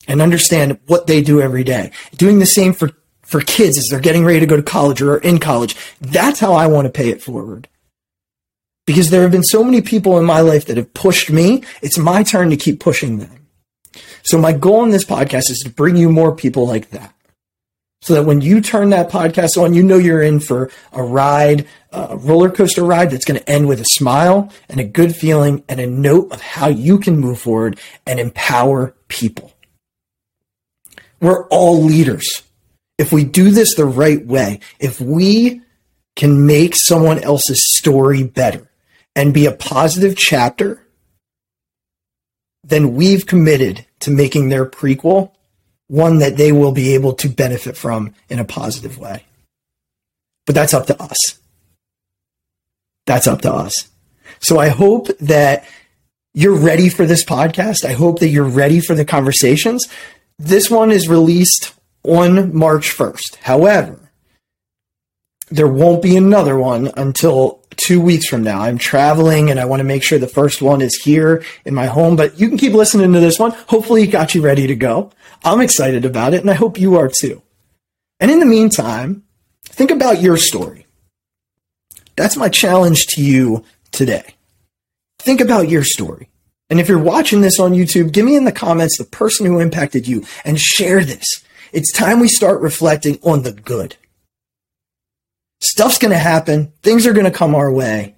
and 0.08 0.22
understand 0.22 0.80
what 0.88 1.08
they 1.08 1.22
do 1.22 1.42
every 1.42 1.66
day. 1.66 1.92
Doing 2.16 2.40
the 2.40 2.46
same 2.46 2.72
for, 2.72 2.92
for 3.26 3.42
kids 3.42 3.78
as 3.78 3.88
they're 3.90 4.00
getting 4.00 4.24
ready 4.24 4.40
to 4.40 4.46
go 4.46 4.56
to 4.56 4.64
college 4.64 5.02
or 5.02 5.18
in 5.18 5.40
college. 5.40 5.76
That's 6.00 6.40
how 6.40 6.54
I 6.54 6.68
want 6.68 6.86
to 6.86 6.92
pay 6.92 7.10
it 7.10 7.22
forward. 7.22 7.68
Because 8.86 9.10
there 9.10 9.24
have 9.24 9.32
been 9.32 9.44
so 9.44 9.64
many 9.64 9.82
people 9.82 10.18
in 10.18 10.26
my 10.26 10.42
life 10.42 10.66
that 10.66 10.78
have 10.78 10.94
pushed 10.94 11.30
me, 11.30 11.64
it's 11.82 11.98
my 11.98 12.24
turn 12.24 12.52
to 12.52 12.58
keep 12.58 12.80
pushing 12.80 13.18
them. 13.18 13.48
So 14.24 14.38
my 14.38 14.54
goal 14.54 14.84
in 14.84 14.92
this 14.92 15.06
podcast 15.06 15.50
is 15.50 15.60
to 15.60 15.70
bring 15.70 15.98
you 15.98 16.10
more 16.10 16.36
people 16.36 16.68
like 16.68 16.92
that 16.92 17.16
so 18.06 18.14
that 18.14 18.26
when 18.26 18.40
you 18.40 18.62
turn 18.62 18.92
that 18.92 19.10
podcast 19.10 19.60
on, 19.60 19.74
you 19.74 19.82
know 19.82 19.98
you're 19.98 20.22
in 20.22 20.40
for 20.40 20.70
a 20.94 21.02
ride, 21.02 21.68
a 21.92 22.16
roller 22.16 22.52
coaster 22.52 22.84
ride 22.84 23.10
that's 23.10 23.26
going 23.26 23.40
to 23.40 23.50
end 23.50 23.68
with 23.68 23.82
a 23.82 23.86
smile 23.86 24.52
and 24.70 24.80
a 24.80 24.84
good 24.84 25.16
feeling 25.16 25.64
and 25.68 25.80
a 25.80 25.88
note 25.88 26.32
of 26.32 26.40
how 26.40 26.68
you 26.68 27.00
can 27.00 27.18
move 27.18 27.40
forward 27.40 27.80
and 28.06 28.20
empower 28.20 28.94
people. 29.08 29.54
We're 31.20 31.48
all 31.48 31.82
leaders. 31.82 32.44
If 32.98 33.12
we 33.12 33.24
do 33.24 33.52
this 33.52 33.76
the 33.76 33.86
right 33.86 34.26
way, 34.26 34.60
if 34.80 35.02
we 35.02 35.62
can 36.16 36.46
make 36.46 36.76
someone 36.76 37.20
else's 37.20 37.60
story 37.78 38.24
better 38.24 38.70
and 39.16 39.34
be 39.34 39.46
a 39.46 39.52
positive 39.52 40.16
chapter, 40.16 40.86
then 42.64 42.96
we've 42.96 43.26
committed 43.26 43.86
to 44.00 44.12
making 44.12 44.50
their 44.50 44.66
prequel 44.66 45.32
one 45.88 46.20
that 46.20 46.38
they 46.38 46.52
will 46.52 46.72
be 46.72 46.96
able 46.96 47.14
to 47.14 47.30
benefit 47.30 47.78
from 47.78 48.14
in 48.30 48.40
a 48.40 48.46
positive 48.46 48.98
way. 48.98 49.24
But 50.46 50.56
that's 50.56 50.74
up 50.74 50.88
to 50.88 51.02
us. 51.02 51.40
That's 53.06 53.28
up 53.28 53.42
to 53.42 53.54
us. 53.54 53.90
So 54.40 54.58
I 54.58 54.70
hope 54.70 55.10
that 55.20 55.68
you're 56.34 56.56
ready 56.56 56.90
for 56.90 57.06
this 57.06 57.24
podcast. 57.24 57.86
I 57.86 57.94
hope 57.94 58.20
that 58.20 58.30
you're 58.30 58.44
ready 58.44 58.80
for 58.80 58.96
the 58.96 59.06
conversations. 59.06 59.88
This 60.38 60.70
one 60.70 60.92
is 60.92 61.08
released 61.08 61.74
on 62.06 62.56
March 62.56 62.96
1st. 62.96 63.36
However, 63.42 64.00
there 65.50 65.68
won't 65.68 66.02
be 66.02 66.16
another 66.16 66.58
one 66.58 66.92
until 66.98 67.62
two 67.78 68.02
weeks 68.02 68.28
from 68.28 68.44
now. 68.44 68.62
I'm 68.62 68.78
traveling 68.78 69.50
and 69.50 69.60
I 69.60 69.66
want 69.66 69.80
to 69.80 69.86
make 69.86 70.04
sure 70.04 70.18
the 70.18 70.28
first 70.28 70.62
one 70.62 70.82
is 70.82 70.96
here 70.96 71.44
in 71.66 71.74
my 71.74 71.86
home, 71.86 72.16
but 72.16 72.40
you 72.40 72.50
can 72.50 72.58
keep 72.58 72.74
listening 72.74 73.14
to 73.14 73.20
this 73.20 73.40
one. 73.40 73.52
Hopefully, 73.68 74.04
it 74.04 74.08
got 74.08 74.34
you 74.34 74.42
ready 74.42 74.68
to 74.68 74.76
go. 74.76 75.12
I'm 75.44 75.62
excited 75.62 76.06
about 76.06 76.34
it, 76.34 76.42
and 76.42 76.50
I 76.50 76.54
hope 76.54 76.80
you 76.80 76.96
are 76.96 77.10
too. 77.10 77.42
And 78.20 78.32
in 78.32 78.40
the 78.40 78.46
meantime, 78.46 79.24
think 79.66 79.92
about 79.92 80.22
your 80.22 80.38
story. 80.38 80.88
That's 82.16 82.38
my 82.38 82.50
challenge 82.50 83.08
to 83.08 83.22
you 83.22 83.64
today. 83.92 84.36
Think 85.20 85.42
about 85.42 85.70
your 85.70 85.84
story. 85.84 86.30
And 86.70 86.80
if 86.80 86.88
you're 86.88 86.98
watching 86.98 87.42
this 87.42 87.60
on 87.60 87.74
YouTube, 87.74 88.12
give 88.12 88.26
me 88.26 88.36
in 88.36 88.46
the 88.46 88.52
comments 88.52 88.98
the 88.98 89.04
person 89.04 89.46
who 89.46 89.60
impacted 89.60 90.08
you 90.08 90.24
and 90.44 90.60
share 90.60 91.04
this. 91.04 91.45
It's 91.72 91.92
time 91.92 92.20
we 92.20 92.28
start 92.28 92.62
reflecting 92.62 93.20
on 93.22 93.44
the 93.44 93.52
good. 93.52 93.96
Stuff's 95.62 95.98
going 95.98 96.12
to 96.12 96.18
happen. 96.18 96.74
Things 96.82 97.08
are 97.08 97.14
going 97.14 97.26
to 97.26 97.32
come 97.32 97.56
our 97.56 97.72
way. 97.72 98.16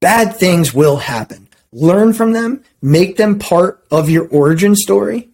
Bad 0.00 0.36
things 0.36 0.74
will 0.74 0.96
happen. 0.96 1.48
Learn 1.72 2.12
from 2.12 2.32
them, 2.32 2.62
make 2.82 3.16
them 3.16 3.38
part 3.38 3.84
of 3.90 4.10
your 4.10 4.28
origin 4.28 4.76
story. 4.76 5.30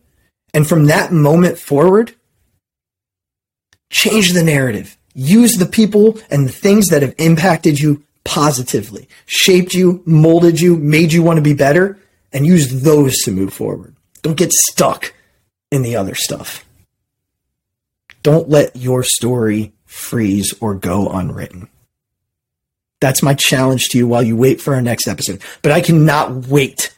And 0.55 0.67
from 0.69 0.87
that 0.87 1.13
moment 1.13 1.59
forward, 1.59 2.15
change 3.91 4.33
the 4.33 4.45
narrative. 4.45 4.97
Use 5.15 5.57
the 5.57 5.67
people 5.67 6.19
and 6.31 6.47
the 6.47 6.53
things 6.53 6.91
that 6.91 7.03
have 7.03 7.15
impacted 7.19 7.81
you 7.81 8.05
positively, 8.25 9.09
shaped 9.27 9.75
you, 9.75 10.03
molded 10.05 10.61
you, 10.61 10.77
made 10.77 11.13
you 11.13 11.23
want 11.23 11.39
to 11.39 11.43
be 11.43 11.55
better, 11.55 11.99
and 12.33 12.47
use 12.47 12.83
those 12.83 13.17
to 13.23 13.33
move 13.33 13.53
forward. 13.53 13.97
Don't 14.23 14.37
get 14.37 14.53
stuck 14.53 15.15
in 15.73 15.83
the 15.83 15.97
other 15.97 16.15
stuff. 16.15 16.65
Don't 18.23 18.49
let 18.49 18.77
your 18.77 19.03
story 19.03 19.73
freeze, 19.85 20.55
or 20.61 20.75
go 20.75 21.09
unwritten. 21.09 21.69
That's 23.01 23.23
my 23.23 23.35
challenge 23.35 23.89
to 23.89 23.99
you 23.99 24.07
while 24.07 24.23
you 24.23 24.37
wait 24.37 24.61
for 24.61 24.75
our 24.75 24.83
next 24.83 25.09
episode. 25.09 25.41
But 25.63 25.73
I 25.73 25.81
cannot 25.81 26.47
wait 26.49 26.95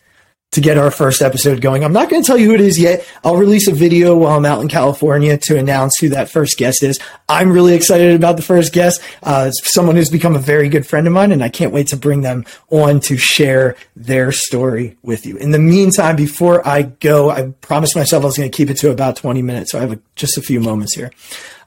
to 0.52 0.60
get 0.60 0.76
our 0.76 0.90
first 0.90 1.22
episode 1.22 1.60
going. 1.60 1.84
I'm 1.84 1.92
not 1.92 2.10
going 2.10 2.22
to 2.22 2.26
tell 2.26 2.36
you 2.36 2.46
who 2.48 2.54
it 2.54 2.60
is 2.60 2.78
yet. 2.78 3.06
I'll 3.22 3.36
release 3.36 3.68
a 3.68 3.72
video 3.72 4.16
while 4.16 4.36
I'm 4.36 4.44
out 4.44 4.60
in 4.60 4.68
California 4.68 5.38
to 5.38 5.56
announce 5.56 5.98
who 5.98 6.08
that 6.08 6.28
first 6.28 6.58
guest 6.58 6.82
is. 6.82 6.98
I'm 7.28 7.52
really 7.52 7.74
excited 7.74 8.14
about 8.16 8.36
the 8.36 8.42
first 8.42 8.72
guest. 8.72 9.00
Uh, 9.22 9.52
someone 9.52 9.94
who's 9.94 10.10
become 10.10 10.34
a 10.34 10.40
very 10.40 10.68
good 10.68 10.86
friend 10.86 11.06
of 11.06 11.12
mine, 11.12 11.30
and 11.30 11.44
I 11.44 11.48
can't 11.48 11.72
wait 11.72 11.88
to 11.88 11.96
bring 11.96 12.22
them 12.22 12.44
on 12.68 12.98
to 13.00 13.16
share 13.16 13.76
their 13.94 14.32
story 14.32 14.96
with 15.02 15.24
you. 15.24 15.36
In 15.36 15.52
the 15.52 15.58
meantime, 15.60 16.16
before 16.16 16.66
I 16.66 16.82
go, 16.82 17.30
I 17.30 17.52
promised 17.60 17.94
myself 17.94 18.24
I 18.24 18.26
was 18.26 18.36
going 18.36 18.50
to 18.50 18.56
keep 18.56 18.70
it 18.70 18.78
to 18.78 18.90
about 18.90 19.16
20 19.16 19.42
minutes, 19.42 19.70
so 19.70 19.78
I 19.78 19.82
have 19.82 19.92
a, 19.92 20.00
just 20.16 20.36
a 20.36 20.42
few 20.42 20.60
moments 20.60 20.94
here. 20.94 21.12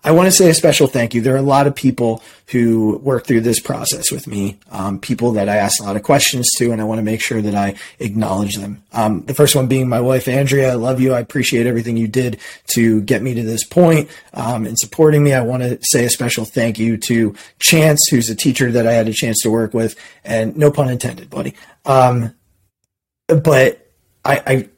I 0.05 0.11
want 0.11 0.27
to 0.27 0.31
say 0.31 0.49
a 0.49 0.53
special 0.53 0.87
thank 0.87 1.13
you. 1.13 1.21
There 1.21 1.33
are 1.33 1.37
a 1.37 1.41
lot 1.41 1.65
of 1.65 1.75
people 1.75 2.21
who 2.47 2.97
work 2.97 3.25
through 3.25 3.41
this 3.41 3.61
process 3.61 4.11
with 4.11 4.27
me, 4.27 4.59
um, 4.69 4.99
people 4.99 5.31
that 5.33 5.47
I 5.47 5.55
ask 5.55 5.79
a 5.79 5.85
lot 5.85 5.95
of 5.95 6.03
questions 6.03 6.49
to, 6.57 6.73
and 6.73 6.81
I 6.81 6.83
want 6.83 6.99
to 6.99 7.03
make 7.03 7.21
sure 7.21 7.41
that 7.41 7.55
I 7.55 7.75
acknowledge 7.99 8.57
them. 8.57 8.83
Um, 8.91 9.21
the 9.21 9.33
first 9.33 9.55
one 9.55 9.67
being 9.67 9.87
my 9.87 10.01
wife, 10.01 10.27
Andrea. 10.27 10.71
I 10.71 10.75
love 10.75 10.99
you. 10.99 11.13
I 11.13 11.21
appreciate 11.21 11.67
everything 11.67 11.95
you 11.95 12.09
did 12.09 12.37
to 12.73 13.01
get 13.01 13.21
me 13.21 13.33
to 13.33 13.43
this 13.43 13.63
point 13.63 14.09
um, 14.33 14.65
and 14.65 14.77
supporting 14.77 15.23
me. 15.23 15.33
I 15.33 15.41
want 15.41 15.63
to 15.63 15.79
say 15.81 16.03
a 16.03 16.09
special 16.09 16.43
thank 16.43 16.77
you 16.77 16.97
to 16.97 17.33
Chance, 17.59 18.09
who's 18.09 18.29
a 18.29 18.35
teacher 18.35 18.71
that 18.73 18.85
I 18.85 18.91
had 18.91 19.07
a 19.07 19.13
chance 19.13 19.39
to 19.43 19.49
work 19.49 19.73
with, 19.73 19.95
and 20.25 20.57
no 20.57 20.69
pun 20.69 20.89
intended, 20.89 21.29
buddy. 21.29 21.55
Um, 21.85 22.35
but 23.27 23.89
I, 24.25 24.43
I 24.45 24.69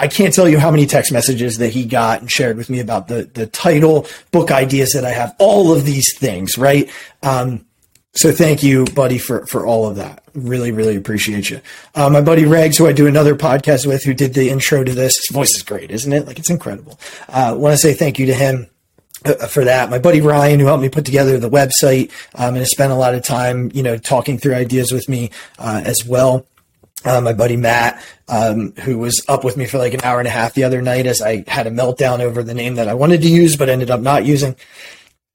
I 0.00 0.08
can't 0.08 0.34
tell 0.34 0.48
you 0.48 0.58
how 0.58 0.70
many 0.70 0.86
text 0.86 1.12
messages 1.12 1.58
that 1.58 1.68
he 1.68 1.84
got 1.84 2.20
and 2.20 2.30
shared 2.30 2.56
with 2.56 2.70
me 2.70 2.80
about 2.80 3.08
the 3.08 3.30
the 3.34 3.46
title, 3.46 4.06
book 4.32 4.50
ideas 4.50 4.92
that 4.94 5.04
I 5.04 5.10
have, 5.10 5.36
all 5.38 5.72
of 5.72 5.84
these 5.84 6.16
things, 6.18 6.56
right? 6.58 6.90
Um, 7.22 7.66
So 8.12 8.32
thank 8.32 8.64
you, 8.64 8.86
buddy, 8.86 9.18
for, 9.18 9.46
for 9.46 9.64
all 9.64 9.86
of 9.88 9.94
that. 9.96 10.24
Really, 10.34 10.72
really 10.72 10.96
appreciate 10.96 11.48
you. 11.48 11.60
Uh, 11.94 12.10
my 12.10 12.20
buddy 12.20 12.42
Regs, 12.42 12.76
who 12.76 12.88
I 12.88 12.92
do 12.92 13.06
another 13.06 13.36
podcast 13.36 13.86
with, 13.86 14.02
who 14.02 14.14
did 14.14 14.34
the 14.34 14.50
intro 14.50 14.82
to 14.82 14.92
this. 14.92 15.16
His 15.16 15.28
voice 15.32 15.54
is 15.54 15.62
great, 15.62 15.92
isn't 15.92 16.12
it? 16.12 16.26
Like 16.26 16.40
it's 16.40 16.50
incredible. 16.50 16.98
Uh, 17.28 17.54
want 17.56 17.72
to 17.72 17.78
say 17.78 17.94
thank 17.94 18.18
you 18.18 18.26
to 18.26 18.34
him. 18.34 18.66
Uh, 19.24 19.46
for 19.46 19.64
that, 19.64 19.90
my 19.90 19.98
buddy 19.98 20.20
Ryan, 20.22 20.58
who 20.58 20.66
helped 20.66 20.82
me 20.82 20.88
put 20.88 21.04
together 21.04 21.38
the 21.38 21.50
website, 21.50 22.10
um, 22.34 22.54
and 22.54 22.58
has 22.64 22.70
spent 22.70 22.90
a 22.90 22.96
lot 22.96 23.14
of 23.14 23.22
time, 23.22 23.70
you 23.74 23.82
know, 23.82 23.96
talking 23.98 24.38
through 24.38 24.54
ideas 24.54 24.90
with 24.92 25.08
me 25.08 25.30
uh, 25.58 25.82
as 25.84 26.04
well. 26.06 26.46
Uh, 27.02 27.20
my 27.20 27.32
buddy 27.32 27.56
Matt, 27.56 28.04
um, 28.28 28.72
who 28.72 28.98
was 28.98 29.24
up 29.26 29.42
with 29.42 29.56
me 29.56 29.64
for 29.64 29.78
like 29.78 29.94
an 29.94 30.02
hour 30.02 30.18
and 30.18 30.28
a 30.28 30.30
half 30.30 30.52
the 30.52 30.64
other 30.64 30.82
night 30.82 31.06
as 31.06 31.22
I 31.22 31.44
had 31.48 31.66
a 31.66 31.70
meltdown 31.70 32.20
over 32.20 32.42
the 32.42 32.52
name 32.52 32.74
that 32.74 32.88
I 32.88 32.94
wanted 32.94 33.22
to 33.22 33.28
use, 33.28 33.56
but 33.56 33.70
ended 33.70 33.90
up 33.90 34.00
not 34.00 34.26
using 34.26 34.54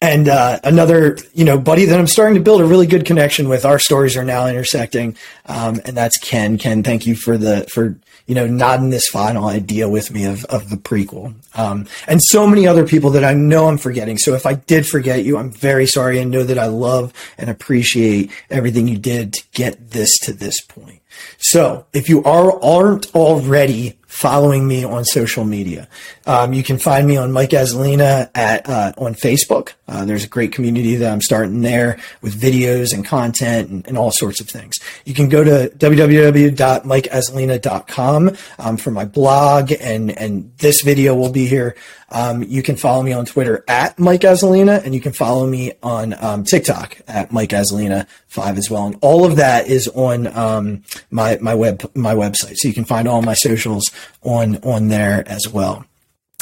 and 0.01 0.27
uh, 0.27 0.59
another 0.63 1.17
you 1.33 1.45
know 1.45 1.57
buddy 1.57 1.85
that 1.85 1.99
i'm 1.99 2.07
starting 2.07 2.35
to 2.35 2.41
build 2.41 2.61
a 2.61 2.65
really 2.65 2.87
good 2.87 3.05
connection 3.05 3.47
with 3.47 3.65
our 3.65 3.79
stories 3.79 4.17
are 4.17 4.25
now 4.25 4.47
intersecting. 4.47 5.15
Um, 5.45 5.79
and 5.85 5.95
that's 5.95 6.17
ken. 6.17 6.57
Ken 6.57 6.83
thank 6.83 7.07
you 7.07 7.15
for 7.15 7.37
the 7.37 7.67
for 7.73 7.97
you 8.27 8.35
know 8.35 8.47
nodding 8.47 8.89
this 8.89 9.07
final 9.07 9.47
idea 9.47 9.87
with 9.87 10.11
me 10.11 10.25
of, 10.25 10.43
of 10.45 10.69
the 10.69 10.75
prequel. 10.75 11.33
Um, 11.57 11.87
and 12.07 12.21
so 12.21 12.47
many 12.47 12.67
other 12.67 12.85
people 12.85 13.09
that 13.11 13.23
i 13.23 13.33
know 13.33 13.67
i'm 13.67 13.77
forgetting. 13.77 14.17
So 14.17 14.33
if 14.33 14.45
i 14.45 14.53
did 14.53 14.85
forget 14.85 15.23
you 15.23 15.37
i'm 15.37 15.51
very 15.51 15.87
sorry. 15.87 16.19
And 16.19 16.31
know 16.31 16.43
that 16.43 16.59
i 16.59 16.67
love 16.67 17.13
and 17.37 17.49
appreciate 17.49 18.31
everything 18.49 18.87
you 18.87 18.97
did 18.97 19.33
to 19.33 19.43
get 19.53 19.91
this 19.91 20.17
to 20.19 20.33
this 20.33 20.59
point. 20.61 21.01
So 21.37 21.85
if 21.93 22.09
you 22.09 22.23
are 22.23 22.61
aren't 22.61 23.13
already 23.15 23.97
following 24.15 24.65
me 24.65 24.85
on 24.85 25.03
social 25.03 25.43
media. 25.43 25.89
Um, 26.25 26.53
you 26.53 26.63
can 26.63 26.77
find 26.77 27.05
me 27.05 27.17
on 27.17 27.33
Mike 27.33 27.49
Azzalina 27.49 28.29
at 28.33 28.69
uh, 28.69 28.93
on 28.97 29.13
Facebook. 29.13 29.73
Uh, 29.89 30.05
there's 30.05 30.23
a 30.23 30.29
great 30.29 30.53
community 30.53 30.95
that 30.95 31.11
I'm 31.11 31.19
starting 31.19 31.59
there 31.61 31.99
with 32.21 32.39
videos 32.39 32.93
and 32.93 33.05
content 33.05 33.69
and, 33.69 33.85
and 33.85 33.97
all 33.97 34.11
sorts 34.11 34.39
of 34.39 34.47
things. 34.47 34.75
You 35.03 35.13
can 35.13 35.27
go 35.27 35.43
to 35.43 35.69
www.mikeazzalina.com 35.75 38.37
um, 38.57 38.77
for 38.77 38.91
my 38.91 39.03
blog, 39.03 39.73
and 39.81 40.17
and 40.17 40.49
this 40.59 40.79
video 40.81 41.13
will 41.13 41.33
be 41.33 41.45
here. 41.45 41.75
Um, 42.15 42.43
you 42.43 42.63
can 42.63 42.77
follow 42.77 43.03
me 43.03 43.11
on 43.11 43.25
Twitter 43.25 43.65
at 43.67 43.99
Mike 43.99 44.21
Azzalina, 44.21 44.81
and 44.85 44.95
you 44.95 45.01
can 45.01 45.11
follow 45.11 45.45
me 45.45 45.73
on 45.83 46.15
um, 46.23 46.45
TikTok 46.45 46.97
at 47.09 47.33
Mike 47.33 47.49
Azzalina 47.49 48.07
five 48.27 48.57
as 48.57 48.71
well. 48.71 48.87
And 48.87 48.97
all 49.01 49.25
of 49.25 49.35
that 49.35 49.67
is 49.67 49.89
on 49.89 50.27
um, 50.27 50.83
my 51.11 51.37
my 51.41 51.53
web 51.53 51.91
my 51.93 52.15
website, 52.15 52.55
so 52.55 52.69
you 52.69 52.73
can 52.73 52.85
find 52.85 53.09
all 53.09 53.21
my 53.21 53.33
socials 53.33 53.91
on 54.23 54.55
on 54.63 54.87
there 54.87 55.27
as 55.27 55.49
well. 55.49 55.85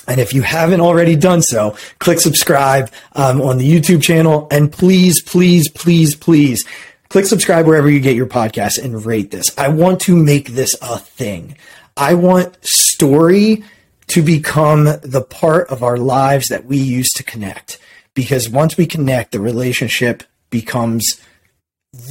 And 0.07 0.21
if 0.21 0.31
you 0.31 0.43
haven't 0.43 0.81
already 0.81 1.15
done 1.15 1.41
so, 1.41 1.75
click 1.97 2.19
subscribe 2.19 2.91
um, 3.13 3.41
on 3.41 3.57
the 3.57 3.67
YouTube 3.67 4.03
channel, 4.03 4.47
and 4.51 4.71
please, 4.71 5.23
please, 5.23 5.69
please, 5.69 6.15
please 6.15 6.65
click 7.09 7.25
subscribe 7.25 7.65
wherever 7.65 7.89
you 7.89 7.99
get 7.99 8.15
your 8.15 8.27
podcast 8.27 8.83
and 8.83 9.03
rate 9.05 9.31
this. 9.31 9.49
I 9.57 9.69
want 9.69 10.01
to 10.01 10.15
make 10.15 10.49
this 10.49 10.75
a 10.83 10.99
thing. 10.99 11.57
I 11.97 12.13
want 12.13 12.57
story 12.62 13.63
to 14.07 14.21
become 14.21 14.85
the 14.85 15.25
part 15.27 15.69
of 15.69 15.83
our 15.83 15.97
lives 15.97 16.47
that 16.49 16.65
we 16.65 16.77
use 16.77 17.09
to 17.11 17.23
connect. 17.23 17.79
Because 18.13 18.49
once 18.49 18.77
we 18.77 18.85
connect, 18.85 19.31
the 19.31 19.39
relationship 19.39 20.23
becomes 20.49 21.19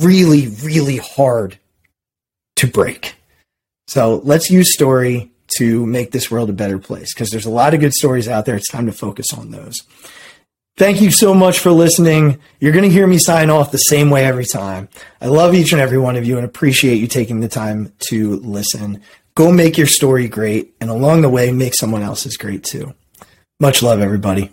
really, 0.01 0.49
really 0.49 0.97
hard 0.97 1.59
to 2.57 2.67
break. 2.67 3.15
So 3.87 4.21
let's 4.25 4.51
use 4.51 4.73
story 4.73 5.31
to 5.59 5.85
make 5.87 6.13
this 6.13 6.31
world 6.31 6.51
a 6.51 6.55
better 6.55 6.79
place 6.79 7.13
because 7.13 7.31
there's 7.31 7.47
a 7.47 7.51
lot 7.51 7.75
of 7.75 7.81
good 7.81 7.93
stories 7.93 8.29
out 8.29 8.47
there. 8.47 8.57
It's 8.57 8.71
time 8.71 8.87
to 8.87 8.93
focus 8.93 9.33
on 9.37 9.51
those. 9.51 9.83
Thank 10.79 11.03
you 11.03 11.11
so 11.11 11.35
much 11.35 11.59
for 11.59 11.71
listening. 11.71 12.41
You're 12.59 12.73
going 12.73 12.89
to 12.89 12.91
hear 12.91 13.07
me 13.07 13.19
sign 13.19 13.51
off 13.51 13.71
the 13.71 13.79
same 13.79 14.09
way 14.09 14.25
every 14.25 14.47
time. 14.47 14.89
I 15.21 15.27
love 15.27 15.55
each 15.55 15.73
and 15.73 15.81
every 15.81 15.99
one 15.99 16.17
of 16.17 16.25
you 16.25 16.39
and 16.39 16.47
appreciate 16.47 16.97
you 16.97 17.07
taking 17.07 17.41
the 17.41 17.49
time 17.49 17.93
to 18.09 18.37
listen. 18.37 19.03
Go 19.35 19.51
make 19.51 19.79
your 19.79 19.87
story 19.87 20.29
great, 20.29 20.75
and 20.79 20.91
along 20.91 21.23
the 21.23 21.31
way, 21.31 21.53
make 21.53 21.75
someone 21.75 22.03
else's 22.03 22.37
great 22.37 22.63
too. 22.65 22.95
Much 23.59 23.83
love, 23.83 24.01
everybody. 24.01 24.51